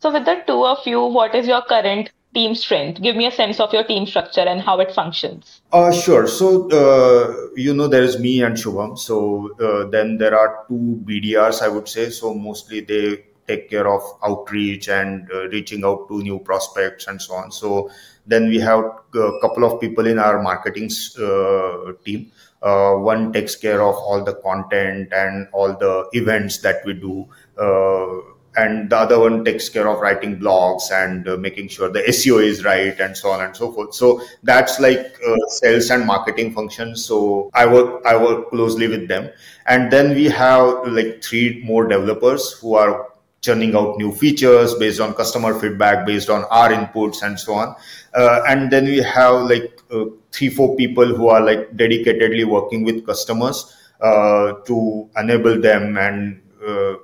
So 0.00 0.12
with 0.12 0.26
the 0.26 0.42
two 0.46 0.64
of 0.64 0.86
you, 0.86 1.00
what 1.00 1.34
is 1.34 1.48
your 1.48 1.62
current 1.62 2.10
team 2.34 2.54
strength? 2.54 3.00
Give 3.00 3.16
me 3.16 3.26
a 3.26 3.32
sense 3.32 3.58
of 3.58 3.72
your 3.72 3.84
team 3.84 4.06
structure 4.06 4.42
and 4.42 4.60
how 4.60 4.78
it 4.80 4.92
functions. 4.92 5.62
Uh, 5.72 5.92
sure. 5.92 6.28
So, 6.28 6.70
uh, 6.70 7.48
you 7.56 7.74
know, 7.74 7.88
there 7.88 8.02
is 8.02 8.18
me 8.18 8.42
and 8.42 8.54
Shubham. 8.54 8.98
So 8.98 9.50
uh, 9.60 9.88
then 9.88 10.18
there 10.18 10.38
are 10.38 10.64
two 10.68 11.02
BDRs, 11.04 11.62
I 11.62 11.68
would 11.68 11.88
say. 11.88 12.10
So 12.10 12.34
mostly 12.34 12.80
they 12.80 13.24
take 13.48 13.68
care 13.70 13.88
of 13.88 14.02
outreach 14.22 14.88
and 14.88 15.28
uh, 15.32 15.48
reaching 15.48 15.84
out 15.84 16.06
to 16.08 16.22
new 16.22 16.38
prospects 16.38 17.06
and 17.06 17.20
so 17.20 17.34
on. 17.34 17.50
So 17.50 17.90
then 18.26 18.48
we 18.48 18.60
have 18.60 18.84
a 19.14 19.40
couple 19.40 19.64
of 19.64 19.80
people 19.80 20.06
in 20.06 20.18
our 20.18 20.42
marketing 20.42 20.90
uh, 21.18 21.92
team. 22.04 22.30
Uh, 22.62 22.94
one 22.94 23.32
takes 23.32 23.56
care 23.56 23.82
of 23.82 23.94
all 23.94 24.22
the 24.22 24.34
content 24.34 25.12
and 25.12 25.48
all 25.52 25.76
the 25.76 26.08
events 26.12 26.58
that 26.58 26.84
we 26.84 26.92
do. 26.92 27.26
Uh, 27.56 28.34
and 28.58 28.90
the 28.90 28.96
other 28.96 29.20
one 29.20 29.44
takes 29.44 29.68
care 29.68 29.88
of 29.88 30.00
writing 30.00 30.38
blogs 30.38 30.90
and 30.90 31.28
uh, 31.28 31.36
making 31.36 31.68
sure 31.68 31.88
the 31.88 32.00
SEO 32.00 32.42
is 32.42 32.64
right 32.64 32.98
and 32.98 33.16
so 33.16 33.30
on 33.30 33.40
and 33.40 33.56
so 33.56 33.70
forth. 33.72 33.94
So 33.94 34.20
that's 34.42 34.80
like 34.80 35.16
uh, 35.26 35.36
sales 35.48 35.90
and 35.90 36.04
marketing 36.04 36.52
functions. 36.52 37.04
So 37.04 37.50
I 37.54 37.66
work 37.66 38.04
I 38.04 38.16
work 38.16 38.50
closely 38.50 38.88
with 38.88 39.06
them, 39.08 39.30
and 39.66 39.92
then 39.92 40.14
we 40.14 40.24
have 40.24 40.88
like 40.88 41.22
three 41.22 41.62
more 41.64 41.86
developers 41.86 42.52
who 42.52 42.74
are 42.74 43.07
churning 43.40 43.74
out 43.76 43.96
new 43.98 44.12
features 44.12 44.74
based 44.74 45.00
on 45.00 45.14
customer 45.14 45.58
feedback, 45.58 46.06
based 46.06 46.28
on 46.28 46.44
our 46.50 46.70
inputs, 46.70 47.22
and 47.22 47.38
so 47.38 47.54
on. 47.54 47.74
Uh, 48.14 48.42
and 48.48 48.70
then 48.70 48.84
we 48.84 48.98
have 48.98 49.42
like 49.42 49.80
uh, 49.90 50.04
three, 50.32 50.48
four 50.48 50.76
people 50.76 51.06
who 51.06 51.28
are 51.28 51.40
like 51.40 51.70
dedicatedly 51.76 52.44
working 52.44 52.84
with 52.84 53.06
customers 53.06 53.76
uh, 54.00 54.52
to 54.66 55.08
enable 55.16 55.60
them 55.60 55.96
and 55.96 56.40
uh, 56.66 56.94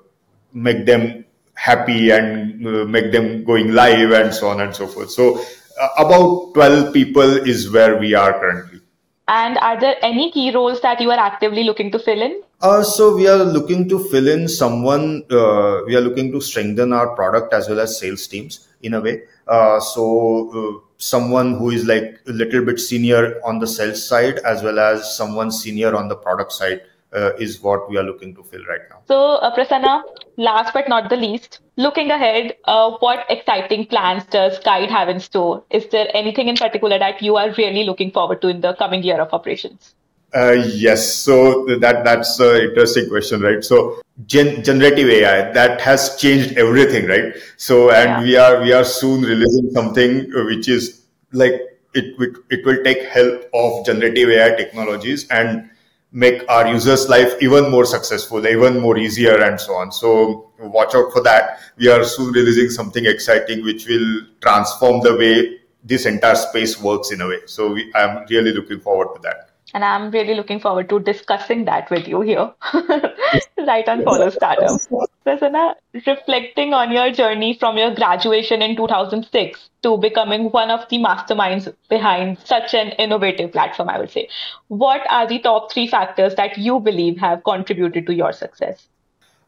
make 0.52 0.86
them 0.86 1.24
happy 1.54 2.10
and 2.10 2.66
uh, 2.66 2.84
make 2.84 3.12
them 3.12 3.44
going 3.44 3.72
live 3.72 4.10
and 4.12 4.34
so 4.34 4.48
on 4.48 4.60
and 4.60 4.74
so 4.74 4.86
forth. 4.86 5.10
So 5.10 5.44
uh, 5.80 5.88
about 5.98 6.54
12 6.54 6.92
people 6.92 7.22
is 7.22 7.70
where 7.70 7.98
we 7.98 8.14
are 8.14 8.32
currently. 8.32 8.80
And 9.28 9.56
are 9.58 9.80
there 9.80 9.96
any 10.02 10.30
key 10.32 10.52
roles 10.52 10.80
that 10.82 11.00
you 11.00 11.10
are 11.10 11.18
actively 11.18 11.64
looking 11.64 11.90
to 11.92 11.98
fill 11.98 12.20
in? 12.20 12.42
Uh, 12.60 12.82
so 12.82 13.14
we 13.14 13.26
are 13.28 13.44
looking 13.44 13.88
to 13.88 13.98
fill 14.10 14.28
in 14.28 14.48
someone. 14.48 15.22
Uh, 15.30 15.82
we 15.86 15.94
are 15.96 16.00
looking 16.00 16.32
to 16.32 16.40
strengthen 16.40 16.92
our 16.92 17.14
product 17.14 17.52
as 17.52 17.68
well 17.68 17.80
as 17.80 17.98
sales 17.98 18.26
teams 18.26 18.68
in 18.82 18.94
a 18.94 19.00
way. 19.00 19.22
Uh, 19.46 19.78
so 19.80 20.50
uh, 20.54 20.88
someone 20.96 21.54
who 21.58 21.70
is 21.70 21.84
like 21.84 22.20
a 22.26 22.32
little 22.32 22.64
bit 22.64 22.80
senior 22.80 23.40
on 23.44 23.58
the 23.58 23.66
sales 23.66 24.06
side 24.06 24.38
as 24.38 24.62
well 24.62 24.78
as 24.78 25.16
someone 25.16 25.50
senior 25.50 25.94
on 25.94 26.08
the 26.08 26.16
product 26.16 26.52
side 26.52 26.80
uh, 27.12 27.32
is 27.34 27.62
what 27.62 27.88
we 27.90 27.96
are 27.96 28.02
looking 28.02 28.34
to 28.34 28.42
fill 28.42 28.64
right 28.64 28.80
now. 28.90 29.00
So, 29.06 29.36
uh, 29.36 29.54
Prasanna, 29.54 30.02
last 30.36 30.72
but 30.72 30.88
not 30.88 31.10
the 31.10 31.16
least, 31.16 31.60
looking 31.76 32.10
ahead, 32.10 32.56
what 32.64 33.26
exciting 33.28 33.86
plans 33.86 34.24
does 34.24 34.58
Gyde 34.60 34.90
have 34.90 35.08
in 35.08 35.20
store? 35.20 35.62
Is 35.70 35.86
there 35.88 36.08
anything 36.14 36.48
in 36.48 36.56
particular 36.56 36.98
that 36.98 37.22
you 37.22 37.36
are 37.36 37.52
really 37.58 37.84
looking 37.84 38.10
forward 38.10 38.40
to 38.42 38.48
in 38.48 38.62
the 38.62 38.74
coming 38.74 39.02
year 39.02 39.20
of 39.20 39.32
operations? 39.32 39.94
Uh, 40.34 40.50
yes, 40.74 41.14
so 41.14 41.64
that 41.78 42.02
that's 42.04 42.40
an 42.40 42.56
interesting 42.56 43.08
question, 43.08 43.40
right? 43.40 43.62
So 43.62 44.02
gen- 44.26 44.64
generative 44.64 45.08
AI 45.08 45.52
that 45.52 45.80
has 45.80 46.16
changed 46.16 46.58
everything, 46.58 47.06
right? 47.06 47.34
So 47.56 47.92
and 47.92 48.08
yeah. 48.08 48.22
we 48.22 48.36
are 48.36 48.60
we 48.62 48.72
are 48.72 48.84
soon 48.84 49.22
releasing 49.22 49.70
something 49.70 50.28
which 50.46 50.68
is 50.68 51.02
like 51.30 51.54
it, 51.94 52.18
it 52.18 52.36
it 52.50 52.66
will 52.66 52.82
take 52.82 53.04
help 53.04 53.48
of 53.54 53.86
generative 53.86 54.28
AI 54.28 54.56
technologies 54.56 55.28
and 55.28 55.70
make 56.10 56.42
our 56.48 56.66
users' 56.66 57.08
life 57.08 57.34
even 57.40 57.70
more 57.70 57.84
successful, 57.84 58.44
even 58.44 58.80
more 58.80 58.98
easier, 58.98 59.40
and 59.40 59.60
so 59.60 59.74
on. 59.74 59.92
So 59.92 60.50
watch 60.58 60.96
out 60.96 61.12
for 61.12 61.22
that. 61.22 61.60
We 61.76 61.88
are 61.88 62.02
soon 62.02 62.32
releasing 62.32 62.70
something 62.70 63.06
exciting 63.06 63.62
which 63.62 63.86
will 63.86 64.22
transform 64.40 65.00
the 65.00 65.16
way 65.16 65.60
this 65.84 66.06
entire 66.06 66.34
space 66.34 66.80
works 66.80 67.12
in 67.12 67.20
a 67.20 67.28
way. 67.28 67.40
So 67.46 67.72
we, 67.72 67.92
I'm 67.94 68.26
really 68.28 68.52
looking 68.52 68.80
forward 68.80 69.14
to 69.14 69.22
that. 69.22 69.53
And 69.74 69.84
I'm 69.84 70.12
really 70.12 70.34
looking 70.34 70.60
forward 70.60 70.88
to 70.90 71.00
discussing 71.00 71.64
that 71.64 71.90
with 71.90 72.06
you 72.06 72.20
here, 72.20 72.52
right 73.58 73.88
on 73.88 74.04
Follow 74.04 74.30
Startup. 74.30 74.80
Prasanna, 75.26 75.74
reflecting 76.06 76.72
on 76.72 76.92
your 76.92 77.10
journey 77.10 77.56
from 77.58 77.76
your 77.76 77.92
graduation 77.92 78.62
in 78.62 78.76
2006 78.76 79.70
to 79.82 79.98
becoming 79.98 80.44
one 80.50 80.70
of 80.70 80.88
the 80.88 80.98
masterminds 80.98 81.74
behind 81.88 82.38
such 82.44 82.72
an 82.72 82.90
innovative 82.92 83.50
platform, 83.50 83.88
I 83.88 83.98
would 83.98 84.10
say, 84.10 84.28
what 84.68 85.00
are 85.10 85.26
the 85.26 85.40
top 85.40 85.72
three 85.72 85.88
factors 85.88 86.37
that 86.37 86.56
you 86.56 86.78
believe 86.78 87.18
have 87.18 87.42
contributed 87.42 88.06
to 88.06 88.14
your 88.14 88.32
success? 88.32 88.88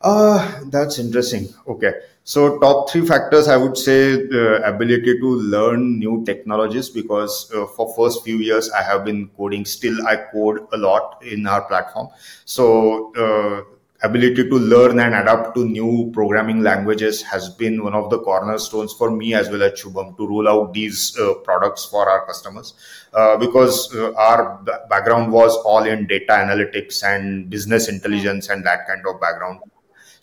Uh, 0.00 0.60
that's 0.66 0.98
interesting. 0.98 1.48
Okay. 1.66 1.92
So 2.24 2.58
top 2.58 2.90
three 2.90 3.06
factors, 3.06 3.48
I 3.48 3.56
would 3.56 3.78
say 3.78 4.16
the 4.16 4.60
ability 4.64 5.18
to 5.20 5.26
learn 5.26 5.98
new 5.98 6.24
technologies 6.24 6.90
because 6.90 7.50
uh, 7.54 7.66
for 7.66 7.94
first 7.94 8.24
few 8.24 8.38
years 8.38 8.70
I 8.70 8.82
have 8.82 9.04
been 9.04 9.30
coding. 9.36 9.64
Still, 9.64 10.06
I 10.06 10.16
code 10.16 10.66
a 10.72 10.76
lot 10.76 11.22
in 11.22 11.46
our 11.46 11.62
platform. 11.62 12.08
So 12.44 13.12
uh, 13.14 13.62
ability 14.02 14.48
to 14.48 14.56
learn 14.56 14.98
and 14.98 15.14
adapt 15.14 15.54
to 15.54 15.64
new 15.64 16.10
programming 16.12 16.62
languages 16.62 17.22
has 17.22 17.48
been 17.48 17.82
one 17.82 17.94
of 17.94 18.10
the 18.10 18.18
cornerstones 18.18 18.92
for 18.92 19.10
me 19.10 19.34
as 19.34 19.48
well 19.48 19.62
as 19.62 19.80
Shubham 19.80 20.16
to 20.16 20.26
roll 20.26 20.48
out 20.48 20.74
these 20.74 21.16
uh, 21.18 21.34
products 21.44 21.84
for 21.84 22.08
our 22.08 22.26
customers 22.26 22.74
uh, 23.14 23.36
because 23.36 23.94
uh, 23.94 24.12
our 24.14 24.62
background 24.90 25.32
was 25.32 25.56
all 25.58 25.84
in 25.84 26.06
data 26.06 26.32
analytics 26.32 27.02
and 27.02 27.48
business 27.48 27.88
intelligence 27.88 28.48
and 28.50 28.66
that 28.66 28.86
kind 28.86 29.02
of 29.06 29.20
background 29.20 29.60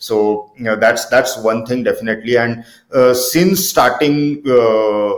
so 0.04 0.52
you 0.58 0.64
know, 0.64 0.76
that's 0.76 1.06
that's 1.06 1.38
one 1.38 1.64
thing 1.64 1.82
definitely. 1.82 2.36
And 2.36 2.64
uh, 2.92 3.14
since 3.14 3.66
starting 3.66 4.42
uh, 4.46 5.12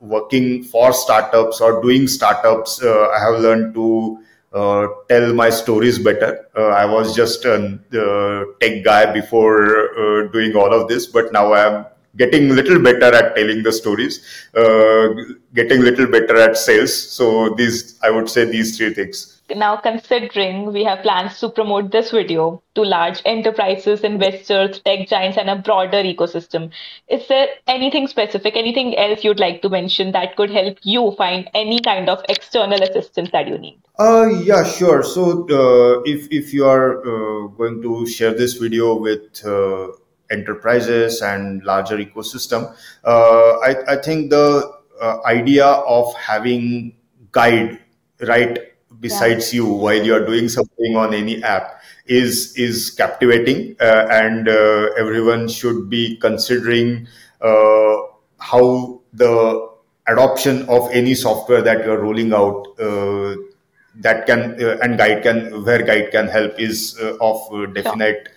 working 0.00 0.64
for 0.64 0.94
startups 0.94 1.60
or 1.60 1.82
doing 1.82 2.08
startups, 2.08 2.82
uh, 2.82 3.08
I 3.10 3.18
have 3.26 3.40
learned 3.40 3.74
to 3.74 4.18
uh, 4.54 4.86
tell 5.10 5.34
my 5.34 5.50
stories 5.50 5.98
better. 5.98 6.48
Uh, 6.56 6.68
I 6.68 6.86
was 6.86 7.14
just 7.14 7.44
a 7.44 7.56
uh, 7.56 8.44
tech 8.62 8.82
guy 8.84 9.12
before 9.12 10.28
doing 10.32 10.56
all 10.56 10.72
of 10.72 10.88
this, 10.88 11.06
but 11.06 11.30
now 11.32 11.52
I'm 11.52 11.84
getting 12.16 12.50
a 12.50 12.54
little 12.54 12.82
better 12.82 13.14
at 13.14 13.36
telling 13.36 13.62
the 13.62 13.72
stories, 13.72 14.24
getting 15.54 15.82
little 15.82 16.06
better 16.06 16.38
at 16.38 16.56
sales. 16.56 16.94
So 16.94 17.54
these, 17.54 17.98
I 18.02 18.10
would 18.10 18.30
say, 18.30 18.46
these 18.46 18.78
three 18.78 18.94
things 18.94 19.41
now 19.56 19.76
considering 19.76 20.72
we 20.72 20.84
have 20.84 21.02
plans 21.02 21.38
to 21.40 21.48
promote 21.48 21.90
this 21.90 22.10
video 22.10 22.62
to 22.74 22.82
large 22.82 23.20
enterprises, 23.24 24.00
investors, 24.00 24.80
tech 24.80 25.08
giants, 25.08 25.38
and 25.38 25.50
a 25.50 25.56
broader 25.56 26.02
ecosystem, 26.02 26.70
is 27.08 27.26
there 27.28 27.48
anything 27.66 28.08
specific, 28.08 28.56
anything 28.56 28.96
else 28.96 29.24
you'd 29.24 29.40
like 29.40 29.62
to 29.62 29.68
mention 29.68 30.12
that 30.12 30.36
could 30.36 30.50
help 30.50 30.78
you 30.82 31.12
find 31.16 31.48
any 31.54 31.80
kind 31.80 32.08
of 32.08 32.22
external 32.28 32.82
assistance 32.82 33.30
that 33.32 33.48
you 33.48 33.58
need? 33.58 33.78
Uh, 33.98 34.28
yeah, 34.42 34.64
sure. 34.64 35.02
So 35.02 35.46
uh, 35.48 36.02
if, 36.04 36.28
if 36.30 36.52
you 36.52 36.64
are 36.64 37.00
uh, 37.00 37.48
going 37.48 37.82
to 37.82 38.06
share 38.06 38.34
this 38.34 38.54
video 38.54 38.94
with 38.94 39.44
uh, 39.44 39.88
enterprises 40.30 41.20
and 41.20 41.62
larger 41.64 41.98
ecosystem, 41.98 42.74
uh, 43.04 43.58
I, 43.58 43.94
I 43.94 43.96
think 43.96 44.30
the 44.30 44.72
uh, 45.00 45.18
idea 45.26 45.66
of 45.66 46.14
having 46.14 46.94
guide 47.32 47.80
right 48.20 48.71
besides 49.02 49.52
yeah. 49.52 49.58
you 49.60 49.66
while 49.66 50.02
you 50.08 50.14
are 50.14 50.24
doing 50.24 50.48
something 50.48 50.96
on 50.96 51.12
any 51.12 51.42
app 51.42 51.82
is 52.06 52.56
is 52.56 52.90
captivating 52.90 53.76
uh, 53.80 54.06
and 54.10 54.48
uh, 54.48 54.88
everyone 54.96 55.48
should 55.48 55.90
be 55.90 56.16
considering 56.16 57.06
uh, 57.40 57.96
how 58.38 59.00
the 59.12 59.68
adoption 60.08 60.68
of 60.68 60.88
any 60.92 61.14
software 61.14 61.62
that 61.62 61.84
you're 61.84 62.00
rolling 62.00 62.32
out 62.32 62.66
uh, 62.80 63.36
that 63.94 64.26
can 64.26 64.56
uh, 64.62 64.78
and 64.82 64.98
guide 64.98 65.22
can 65.22 65.64
where 65.64 65.82
guide 65.82 66.10
can 66.10 66.26
help 66.26 66.58
is 66.58 66.98
uh, 67.00 67.16
of 67.20 67.74
definite 67.74 68.28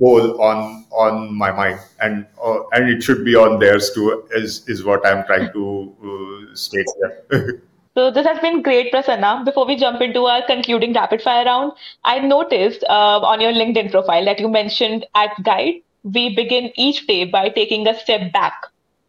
goal 0.00 0.40
on 0.40 0.86
on 0.90 1.34
my 1.36 1.50
mind 1.52 1.78
and 2.00 2.26
and 2.72 2.88
it 2.88 3.02
should 3.02 3.24
be 3.24 3.34
on 3.36 3.58
theirs 3.58 3.90
too 3.90 4.26
is 4.30 4.66
is 4.68 4.84
what 4.84 5.04
i'm 5.06 5.24
trying 5.26 5.52
to 5.52 6.48
state 6.54 6.86
here 6.96 7.62
So 7.98 8.12
this 8.12 8.24
has 8.26 8.38
been 8.38 8.62
great, 8.62 8.92
Prasanna. 8.92 9.44
Before 9.44 9.66
we 9.66 9.74
jump 9.74 10.00
into 10.00 10.26
our 10.26 10.46
concluding 10.46 10.92
rapid 10.92 11.20
fire 11.20 11.44
round, 11.44 11.72
I 12.04 12.20
noticed 12.20 12.84
uh, 12.88 13.18
on 13.30 13.40
your 13.40 13.52
LinkedIn 13.52 13.90
profile 13.90 14.24
that 14.24 14.38
you 14.38 14.48
mentioned 14.48 15.04
at 15.16 15.30
Gyde, 15.42 15.82
we 16.04 16.32
begin 16.36 16.70
each 16.76 17.08
day 17.08 17.24
by 17.24 17.48
taking 17.48 17.88
a 17.88 17.98
step 17.98 18.32
back. 18.32 18.54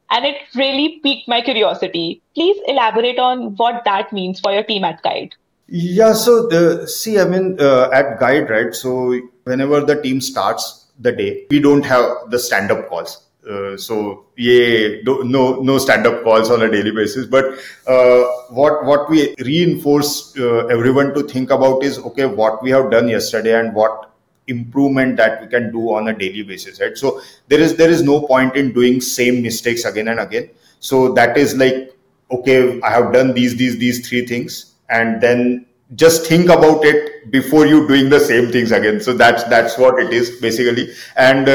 And 0.09 0.25
it 0.25 0.37
really 0.55 0.99
piqued 1.03 1.27
my 1.27 1.39
curiosity. 1.41 2.23
Please 2.33 2.59
elaborate 2.67 3.19
on 3.19 3.55
what 3.57 3.83
that 3.85 4.11
means 4.11 4.39
for 4.39 4.51
your 4.51 4.63
team 4.63 4.83
at 4.83 5.03
Gyde. 5.03 5.33
Yeah, 5.67 6.13
so 6.13 6.47
the, 6.47 6.87
see, 6.87 7.19
I 7.19 7.25
mean, 7.25 7.57
uh, 7.59 7.91
at 7.93 8.19
Gyde, 8.19 8.49
right? 8.49 8.73
So 8.73 9.21
whenever 9.43 9.81
the 9.81 10.01
team 10.01 10.19
starts 10.19 10.87
the 10.97 11.11
day, 11.11 11.45
we 11.51 11.59
don't 11.59 11.85
have 11.85 12.31
the 12.31 12.39
stand 12.39 12.71
up 12.71 12.89
calls 12.89 13.28
uh, 13.47 13.77
so 13.77 14.25
yeah, 14.35 14.97
no 15.05 15.61
no 15.61 15.77
stand 15.77 16.05
up 16.05 16.23
calls 16.23 16.49
on 16.49 16.61
a 16.61 16.69
daily 16.69 16.91
basis. 16.91 17.25
But 17.25 17.45
uh, 17.87 18.23
what 18.49 18.85
what 18.85 19.09
we 19.09 19.35
reinforce 19.39 20.37
uh, 20.37 20.65
everyone 20.67 21.13
to 21.13 21.23
think 21.23 21.49
about 21.49 21.83
is 21.83 21.99
okay, 21.99 22.25
what 22.25 22.61
we 22.61 22.71
have 22.71 22.91
done 22.91 23.07
yesterday 23.07 23.59
and 23.59 23.73
what 23.73 24.11
improvement 24.47 25.15
that 25.17 25.41
we 25.41 25.47
can 25.47 25.71
do 25.71 25.93
on 25.93 26.07
a 26.09 26.13
daily 26.13 26.43
basis, 26.43 26.81
right? 26.81 26.97
So 26.97 27.21
there 27.47 27.59
is 27.59 27.77
there 27.77 27.89
is 27.89 28.01
no 28.01 28.21
point 28.21 28.55
in 28.55 28.73
doing 28.73 28.99
same 28.99 29.41
mistakes 29.41 29.85
again 29.85 30.09
and 30.09 30.19
again. 30.19 30.49
So 30.79 31.13
that 31.13 31.37
is 31.37 31.55
like 31.55 31.95
okay, 32.31 32.81
I 32.81 32.89
have 32.91 33.13
done 33.13 33.33
these 33.33 33.55
these 33.55 33.77
these 33.77 34.07
three 34.07 34.25
things, 34.25 34.73
and 34.89 35.21
then 35.21 35.65
just 35.95 36.27
think 36.27 36.49
about 36.49 36.85
it 36.85 37.31
before 37.31 37.65
you 37.65 37.87
doing 37.87 38.09
the 38.09 38.19
same 38.19 38.51
things 38.51 38.71
again. 38.71 38.99
So 39.01 39.13
that's 39.13 39.43
that's 39.45 39.77
what 39.77 39.99
it 39.99 40.11
is 40.13 40.39
basically, 40.41 40.93
and 41.15 41.47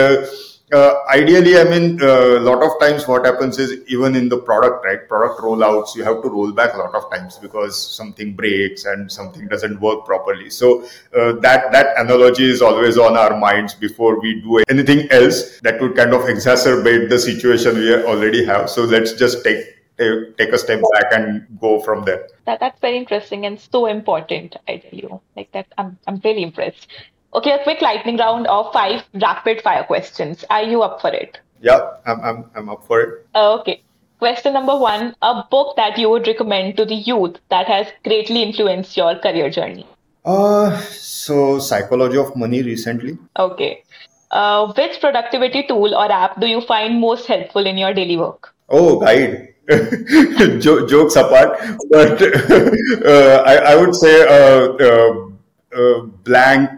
uh, 0.75 1.05
ideally, 1.09 1.59
I 1.59 1.65
mean, 1.65 2.01
a 2.03 2.39
uh, 2.39 2.41
lot 2.41 2.63
of 2.63 2.73
times 2.81 3.07
what 3.07 3.25
happens 3.25 3.59
is 3.59 3.81
even 3.87 4.17
in 4.17 4.29
the 4.29 4.39
product, 4.39 4.85
right? 4.85 5.09
Product 5.09 5.41
rollouts, 5.41 5.95
you 5.95 6.03
have 6.03 6.21
to 6.23 6.29
roll 6.29 6.51
back 6.53 6.75
a 6.75 6.79
lot 6.79 6.95
of 6.95 7.09
times 7.11 7.39
because 7.39 7.81
something 7.97 8.35
breaks 8.35 8.85
and 8.85 9.11
something 9.11 9.47
doesn't 9.47 9.81
work 9.81 10.05
properly. 10.05 10.51
So 10.51 10.83
uh, 11.17 11.35
that 11.47 11.71
that 11.71 11.97
analogy 11.97 12.51
is 12.51 12.61
always 12.61 12.99
on 12.99 13.17
our 13.17 13.39
minds 13.39 13.75
before 13.75 14.21
we 14.21 14.41
do 14.41 14.63
anything 14.69 15.09
else 15.13 15.61
that 15.61 15.81
would 15.81 15.95
kind 15.95 16.13
of 16.13 16.23
exacerbate 16.23 17.09
the 17.09 17.19
situation 17.19 17.77
we 17.77 17.95
already 17.95 18.45
have. 18.45 18.69
So 18.69 18.83
let's 18.85 19.13
just 19.13 19.45
take 19.45 19.65
take 19.97 20.53
a 20.53 20.59
step 20.59 20.83
back 20.95 21.13
and 21.13 21.47
go 21.61 21.81
from 21.81 22.05
there. 22.05 22.29
That 22.47 22.59
that's 22.59 22.81
very 22.81 22.97
interesting 22.97 23.47
and 23.47 23.61
so 23.61 23.87
important. 23.87 24.57
I 24.67 24.79
tell 24.79 24.99
you, 24.99 25.21
like 25.37 25.53
that, 25.53 25.67
I'm 25.79 25.99
I'm 26.07 26.21
really 26.25 26.43
impressed. 26.43 26.89
Okay, 27.35 27.53
a 27.53 27.63
quick 27.63 27.81
lightning 27.81 28.17
round 28.17 28.47
of 28.47 28.73
five 28.73 29.03
rapid 29.15 29.61
fire 29.63 29.85
questions. 29.85 30.45
Are 30.51 30.63
you 30.63 30.83
up 30.83 31.01
for 31.01 31.11
it? 31.11 31.41
Yeah, 31.61 31.81
I'm, 32.07 32.21
I'm, 32.21 32.45
I'm 32.55 32.69
up 32.69 32.87
for 32.87 33.01
it. 33.01 33.27
Okay. 33.35 33.83
Question 34.19 34.55
number 34.55 34.77
one 34.79 35.15
A 35.23 35.43
book 35.51 35.77
that 35.77 35.99
you 35.99 36.09
would 36.11 36.27
recommend 36.27 36.77
to 36.77 36.85
the 36.85 36.95
youth 36.95 37.39
that 37.51 37.67
has 37.67 37.89
greatly 38.05 38.43
influenced 38.43 38.97
your 38.97 39.19
career 39.19 39.51
journey? 39.51 39.87
Uh, 40.25 40.79
so, 40.81 41.59
Psychology 41.59 42.17
of 42.17 42.35
Money 42.37 42.63
recently. 42.63 43.19
Okay. 43.39 43.83
Uh, 44.31 44.73
which 44.73 45.01
productivity 45.01 45.65
tool 45.65 45.95
or 45.95 46.11
app 46.11 46.41
do 46.41 46.47
you 46.47 46.61
find 46.61 47.01
most 47.01 47.27
helpful 47.27 47.67
in 47.67 47.77
your 47.77 47.93
daily 47.93 48.17
work? 48.17 48.55
Oh, 48.69 49.01
Gyde. 49.01 49.51
jokes 50.61 51.17
apart, 51.17 51.59
but 51.89 52.21
uh, 53.07 53.43
I, 53.47 53.73
I, 53.73 53.77
would 53.77 53.95
say 53.95 54.21
a, 54.21 54.69
a, 54.69 55.33
a, 55.73 56.03
blank, 56.03 56.71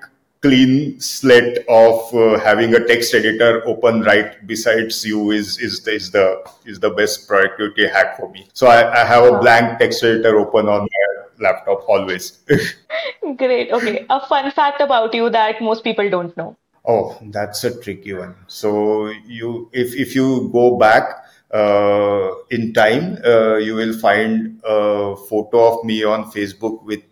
clean 0.42 1.00
slate 1.00 1.64
of 1.68 2.14
uh, 2.14 2.38
having 2.38 2.74
a 2.74 2.86
text 2.86 3.14
editor 3.14 3.66
open 3.66 4.02
right 4.02 4.46
besides 4.46 5.04
you 5.04 5.30
is 5.30 5.58
is 5.58 5.80
the 5.80 5.92
is 5.92 6.10
the, 6.10 6.44
is 6.64 6.80
the 6.80 6.90
best 6.90 7.26
productivity 7.26 7.86
hack 7.86 8.16
for 8.16 8.30
me. 8.30 8.46
So 8.52 8.66
I, 8.66 9.02
I 9.02 9.04
have 9.04 9.24
a 9.24 9.38
blank 9.38 9.78
text 9.78 10.02
editor 10.04 10.38
open 10.38 10.68
on 10.68 10.82
my 10.82 11.48
laptop 11.48 11.88
always. 11.88 12.38
Great. 13.36 13.72
Okay. 13.72 14.06
A 14.10 14.26
fun 14.26 14.50
fact 14.52 14.80
about 14.80 15.14
you 15.14 15.30
that 15.30 15.60
most 15.60 15.84
people 15.84 16.08
don't 16.10 16.36
know. 16.36 16.56
Oh, 16.84 17.18
that's 17.32 17.64
a 17.64 17.80
tricky 17.82 18.12
one. 18.12 18.34
So 18.46 19.08
you, 19.26 19.68
if 19.72 19.94
if 19.94 20.14
you 20.14 20.48
go 20.52 20.76
back 20.78 21.26
uh, 21.52 22.30
in 22.50 22.72
time, 22.72 23.18
uh, 23.24 23.56
you 23.56 23.74
will 23.74 23.98
find 23.98 24.60
a 24.64 25.16
photo 25.16 25.78
of 25.78 25.84
me 25.84 26.04
on 26.04 26.30
Facebook 26.30 26.84
with 26.84 27.02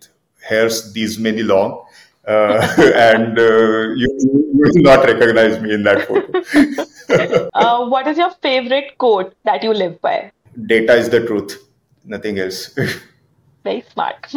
hairs 0.41 0.93
these 0.93 1.19
many 1.19 1.43
long, 1.43 1.84
and 2.27 3.39
uh, 3.39 3.81
you, 4.01 4.09
you, 4.19 4.51
will 4.55 4.83
not 4.83 5.05
recognize 5.05 5.61
me 5.61 5.75
in 5.75 5.83
that 5.83 6.07
photo. 6.09 7.49
uh, 7.55 7.87
what 7.87 8.07
is 8.07 8.17
your 8.17 8.31
favorite 8.43 8.97
quote 8.99 9.35
that 9.45 9.63
you 9.63 9.75
live 9.75 10.01
by? 10.01 10.33
Data 10.67 10.95
is 10.95 11.11
the 11.11 11.27
truth, 11.27 11.69
nothing 12.05 12.39
else. 12.39 12.75
Very 13.65 13.85
smart. 13.93 14.35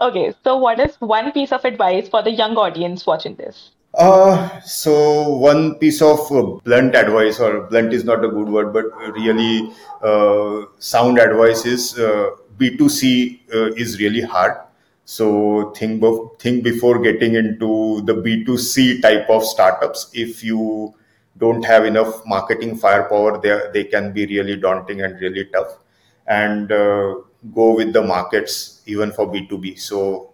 Okay, 0.00 0.34
so 0.42 0.58
what 0.58 0.80
is 0.80 0.96
one 0.96 1.30
piece 1.30 1.52
of 1.52 1.64
advice 1.64 2.08
for 2.08 2.22
the 2.22 2.30
young 2.30 2.56
audience 2.56 3.06
watching 3.06 3.36
this? 3.36 3.70
Uh, 3.94 4.60
so 4.60 5.28
one 5.28 5.76
piece 5.76 6.02
of 6.02 6.18
uh, 6.32 6.42
blunt 6.64 6.96
advice, 6.96 7.38
or 7.38 7.62
blunt 7.68 7.92
is 7.92 8.04
not 8.04 8.24
a 8.24 8.28
good 8.28 8.48
word, 8.48 8.72
but 8.72 8.86
really 9.12 9.72
uh, 10.02 10.62
sound 10.80 11.18
advice 11.18 11.64
is 11.64 11.96
uh, 11.96 12.30
B2C 12.58 13.40
uh, 13.54 13.72
is 13.74 14.00
really 14.00 14.20
hard. 14.20 14.56
So 15.04 15.70
think, 15.76 16.02
think 16.38 16.64
before 16.64 16.98
getting 17.00 17.34
into 17.34 18.00
the 18.02 18.14
B2C 18.14 19.02
type 19.02 19.28
of 19.28 19.44
startups. 19.44 20.10
If 20.14 20.42
you 20.42 20.94
don't 21.38 21.64
have 21.64 21.84
enough 21.84 22.24
marketing 22.26 22.76
firepower, 22.76 23.40
they, 23.40 23.60
they 23.72 23.84
can 23.84 24.12
be 24.12 24.26
really 24.26 24.56
daunting 24.56 25.02
and 25.02 25.20
really 25.20 25.46
tough. 25.46 25.78
And 26.26 26.72
uh, 26.72 27.16
go 27.54 27.76
with 27.76 27.92
the 27.92 28.02
markets 28.02 28.82
even 28.86 29.12
for 29.12 29.26
B2B. 29.26 29.78
So 29.78 30.32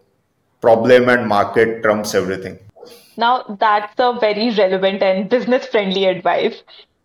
problem 0.61 1.09
and 1.09 1.27
market 1.27 1.83
trumps 1.83 2.15
everything. 2.15 2.59
Now, 3.17 3.57
that's 3.59 3.95
a 3.99 4.19
very 4.19 4.51
relevant 4.51 5.03
and 5.03 5.29
business 5.29 5.67
friendly 5.67 6.05
advice. 6.05 6.63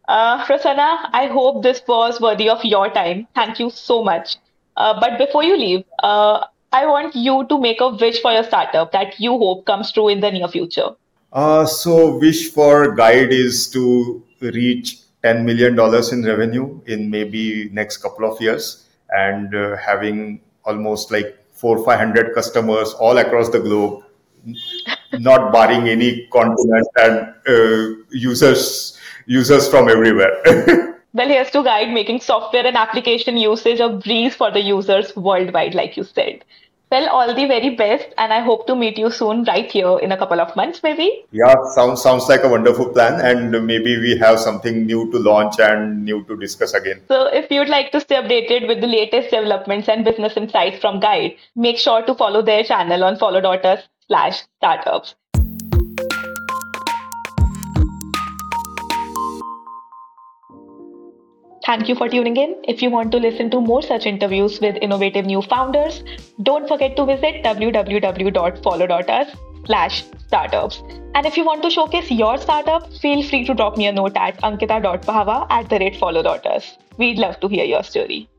Uh, 0.07 0.45
Prasanna, 0.45 1.09
I 1.11 1.27
hope 1.27 1.63
this 1.63 1.81
was 1.87 2.21
worthy 2.21 2.47
of 2.47 2.63
your 2.63 2.89
time. 2.91 3.27
Thank 3.33 3.59
you 3.59 3.71
so 3.71 4.03
much. 4.03 4.37
Uh, 4.77 4.99
but 4.99 5.17
before 5.17 5.43
you 5.43 5.57
leave, 5.57 5.83
uh, 6.03 6.45
I 6.75 6.85
want 6.85 7.15
you 7.15 7.45
to 7.47 7.57
make 7.57 7.79
a 7.79 7.87
wish 7.87 8.21
for 8.21 8.33
your 8.33 8.43
startup 8.43 8.91
that 8.91 9.17
you 9.17 9.37
hope 9.37 9.65
comes 9.65 9.93
true 9.93 10.09
in 10.09 10.19
the 10.19 10.29
near 10.29 10.49
future. 10.49 10.89
Uh, 11.31 11.65
so, 11.65 12.17
wish 12.17 12.51
for 12.51 12.93
Gyde 12.95 13.31
is 13.31 13.69
to 13.71 14.21
reach 14.41 14.99
$10 15.23 15.45
million 15.45 15.73
in 16.11 16.25
revenue 16.25 16.81
in 16.85 17.09
maybe 17.09 17.69
next 17.71 17.97
couple 17.97 18.29
of 18.29 18.41
years 18.41 18.85
and 19.09 19.55
uh, 19.55 19.77
having 19.77 20.41
almost 20.65 21.11
like 21.11 21.37
four, 21.53 21.83
500 21.85 22.35
customers 22.35 22.91
all 22.93 23.17
across 23.19 23.49
the 23.49 23.59
globe 23.59 24.03
not 25.19 25.53
barring 25.53 25.87
any 25.87 26.27
continent 26.27 26.87
and 26.97 27.33
uh, 27.47 28.03
users 28.11 28.99
users 29.25 29.69
from 29.69 29.89
everywhere. 29.89 30.41
well, 31.13 31.27
here's 31.27 31.49
to 31.51 31.63
Gyde 31.63 31.93
making 31.93 32.19
software 32.19 32.67
and 32.67 32.75
application 32.75 33.37
usage 33.37 33.79
a 33.79 33.89
breeze 33.89 34.35
for 34.35 34.51
the 34.51 34.59
users 34.59 35.15
worldwide, 35.15 35.73
like 35.73 35.97
you 35.97 36.03
said. 36.03 36.43
Well, 36.91 37.09
all 37.09 37.33
the 37.33 37.45
very 37.47 37.71
best, 37.75 38.07
and 38.17 38.31
I 38.31 38.41
hope 38.41 38.67
to 38.67 38.75
meet 38.75 38.97
you 38.97 39.09
soon, 39.09 39.43
right 39.45 39.69
here 39.69 39.97
in 39.99 40.11
a 40.11 40.17
couple 40.17 40.39
of 40.39 40.55
months, 40.55 40.81
maybe. 40.83 41.25
Yeah, 41.31 41.53
sounds 41.73 42.01
sounds 42.01 42.29
like 42.29 42.43
a 42.43 42.49
wonderful 42.49 42.89
plan, 42.89 43.19
and 43.19 43.65
maybe 43.65 43.97
we 43.97 44.17
have 44.17 44.39
something 44.39 44.85
new 44.85 45.11
to 45.11 45.17
launch 45.17 45.59
and 45.59 46.05
new 46.05 46.23
to 46.25 46.37
discuss 46.37 46.73
again. 46.73 47.01
So, 47.07 47.25
if 47.25 47.49
you'd 47.49 47.69
like 47.69 47.91
to 47.91 47.99
stay 47.99 48.15
updated 48.15 48.67
with 48.67 48.81
the 48.81 48.87
latest 48.87 49.31
developments 49.31 49.89
and 49.89 50.05
business 50.05 50.37
insights 50.37 50.79
from 50.79 51.01
Gyde, 51.01 51.37
make 51.55 51.79
sure 51.79 52.03
to 52.05 52.13
follow 52.13 52.43
their 52.43 52.63
channel 52.63 53.03
on 53.03 53.17
follow.us 53.17 53.83
slash 54.07 54.43
startups. 54.57 55.15
Thank 61.65 61.89
you 61.89 61.95
for 61.95 62.07
tuning 62.07 62.37
in. 62.37 62.55
If 62.63 62.83
you 62.83 62.91
want 62.91 63.11
to 63.11 63.17
listen 63.17 63.49
to 63.49 63.59
more 63.59 63.81
such 63.81 64.05
interviews 64.05 64.59
with 64.61 64.75
innovative 64.83 65.25
new 65.25 65.41
founders, 65.41 66.03
don't 66.43 66.67
forget 66.67 66.95
to 66.97 67.05
visit 67.05 67.43
www.follow.us 67.43 69.35
slash 69.65 70.03
startups. 70.27 70.83
And 71.15 71.25
if 71.25 71.37
you 71.37 71.43
want 71.43 71.63
to 71.63 71.71
showcase 71.71 72.11
your 72.11 72.37
startup, 72.37 72.93
feel 72.93 73.23
free 73.23 73.45
to 73.45 73.55
drop 73.55 73.77
me 73.77 73.87
a 73.87 73.91
note 73.91 74.15
at 74.15 74.39
ankita.pahava 74.41 75.47
at 75.49 75.67
the 75.69 75.79
rate 75.79 75.95
follow.us. 75.95 76.77
We'd 76.97 77.17
love 77.17 77.39
to 77.39 77.47
hear 77.47 77.65
your 77.65 77.81
story. 77.81 78.29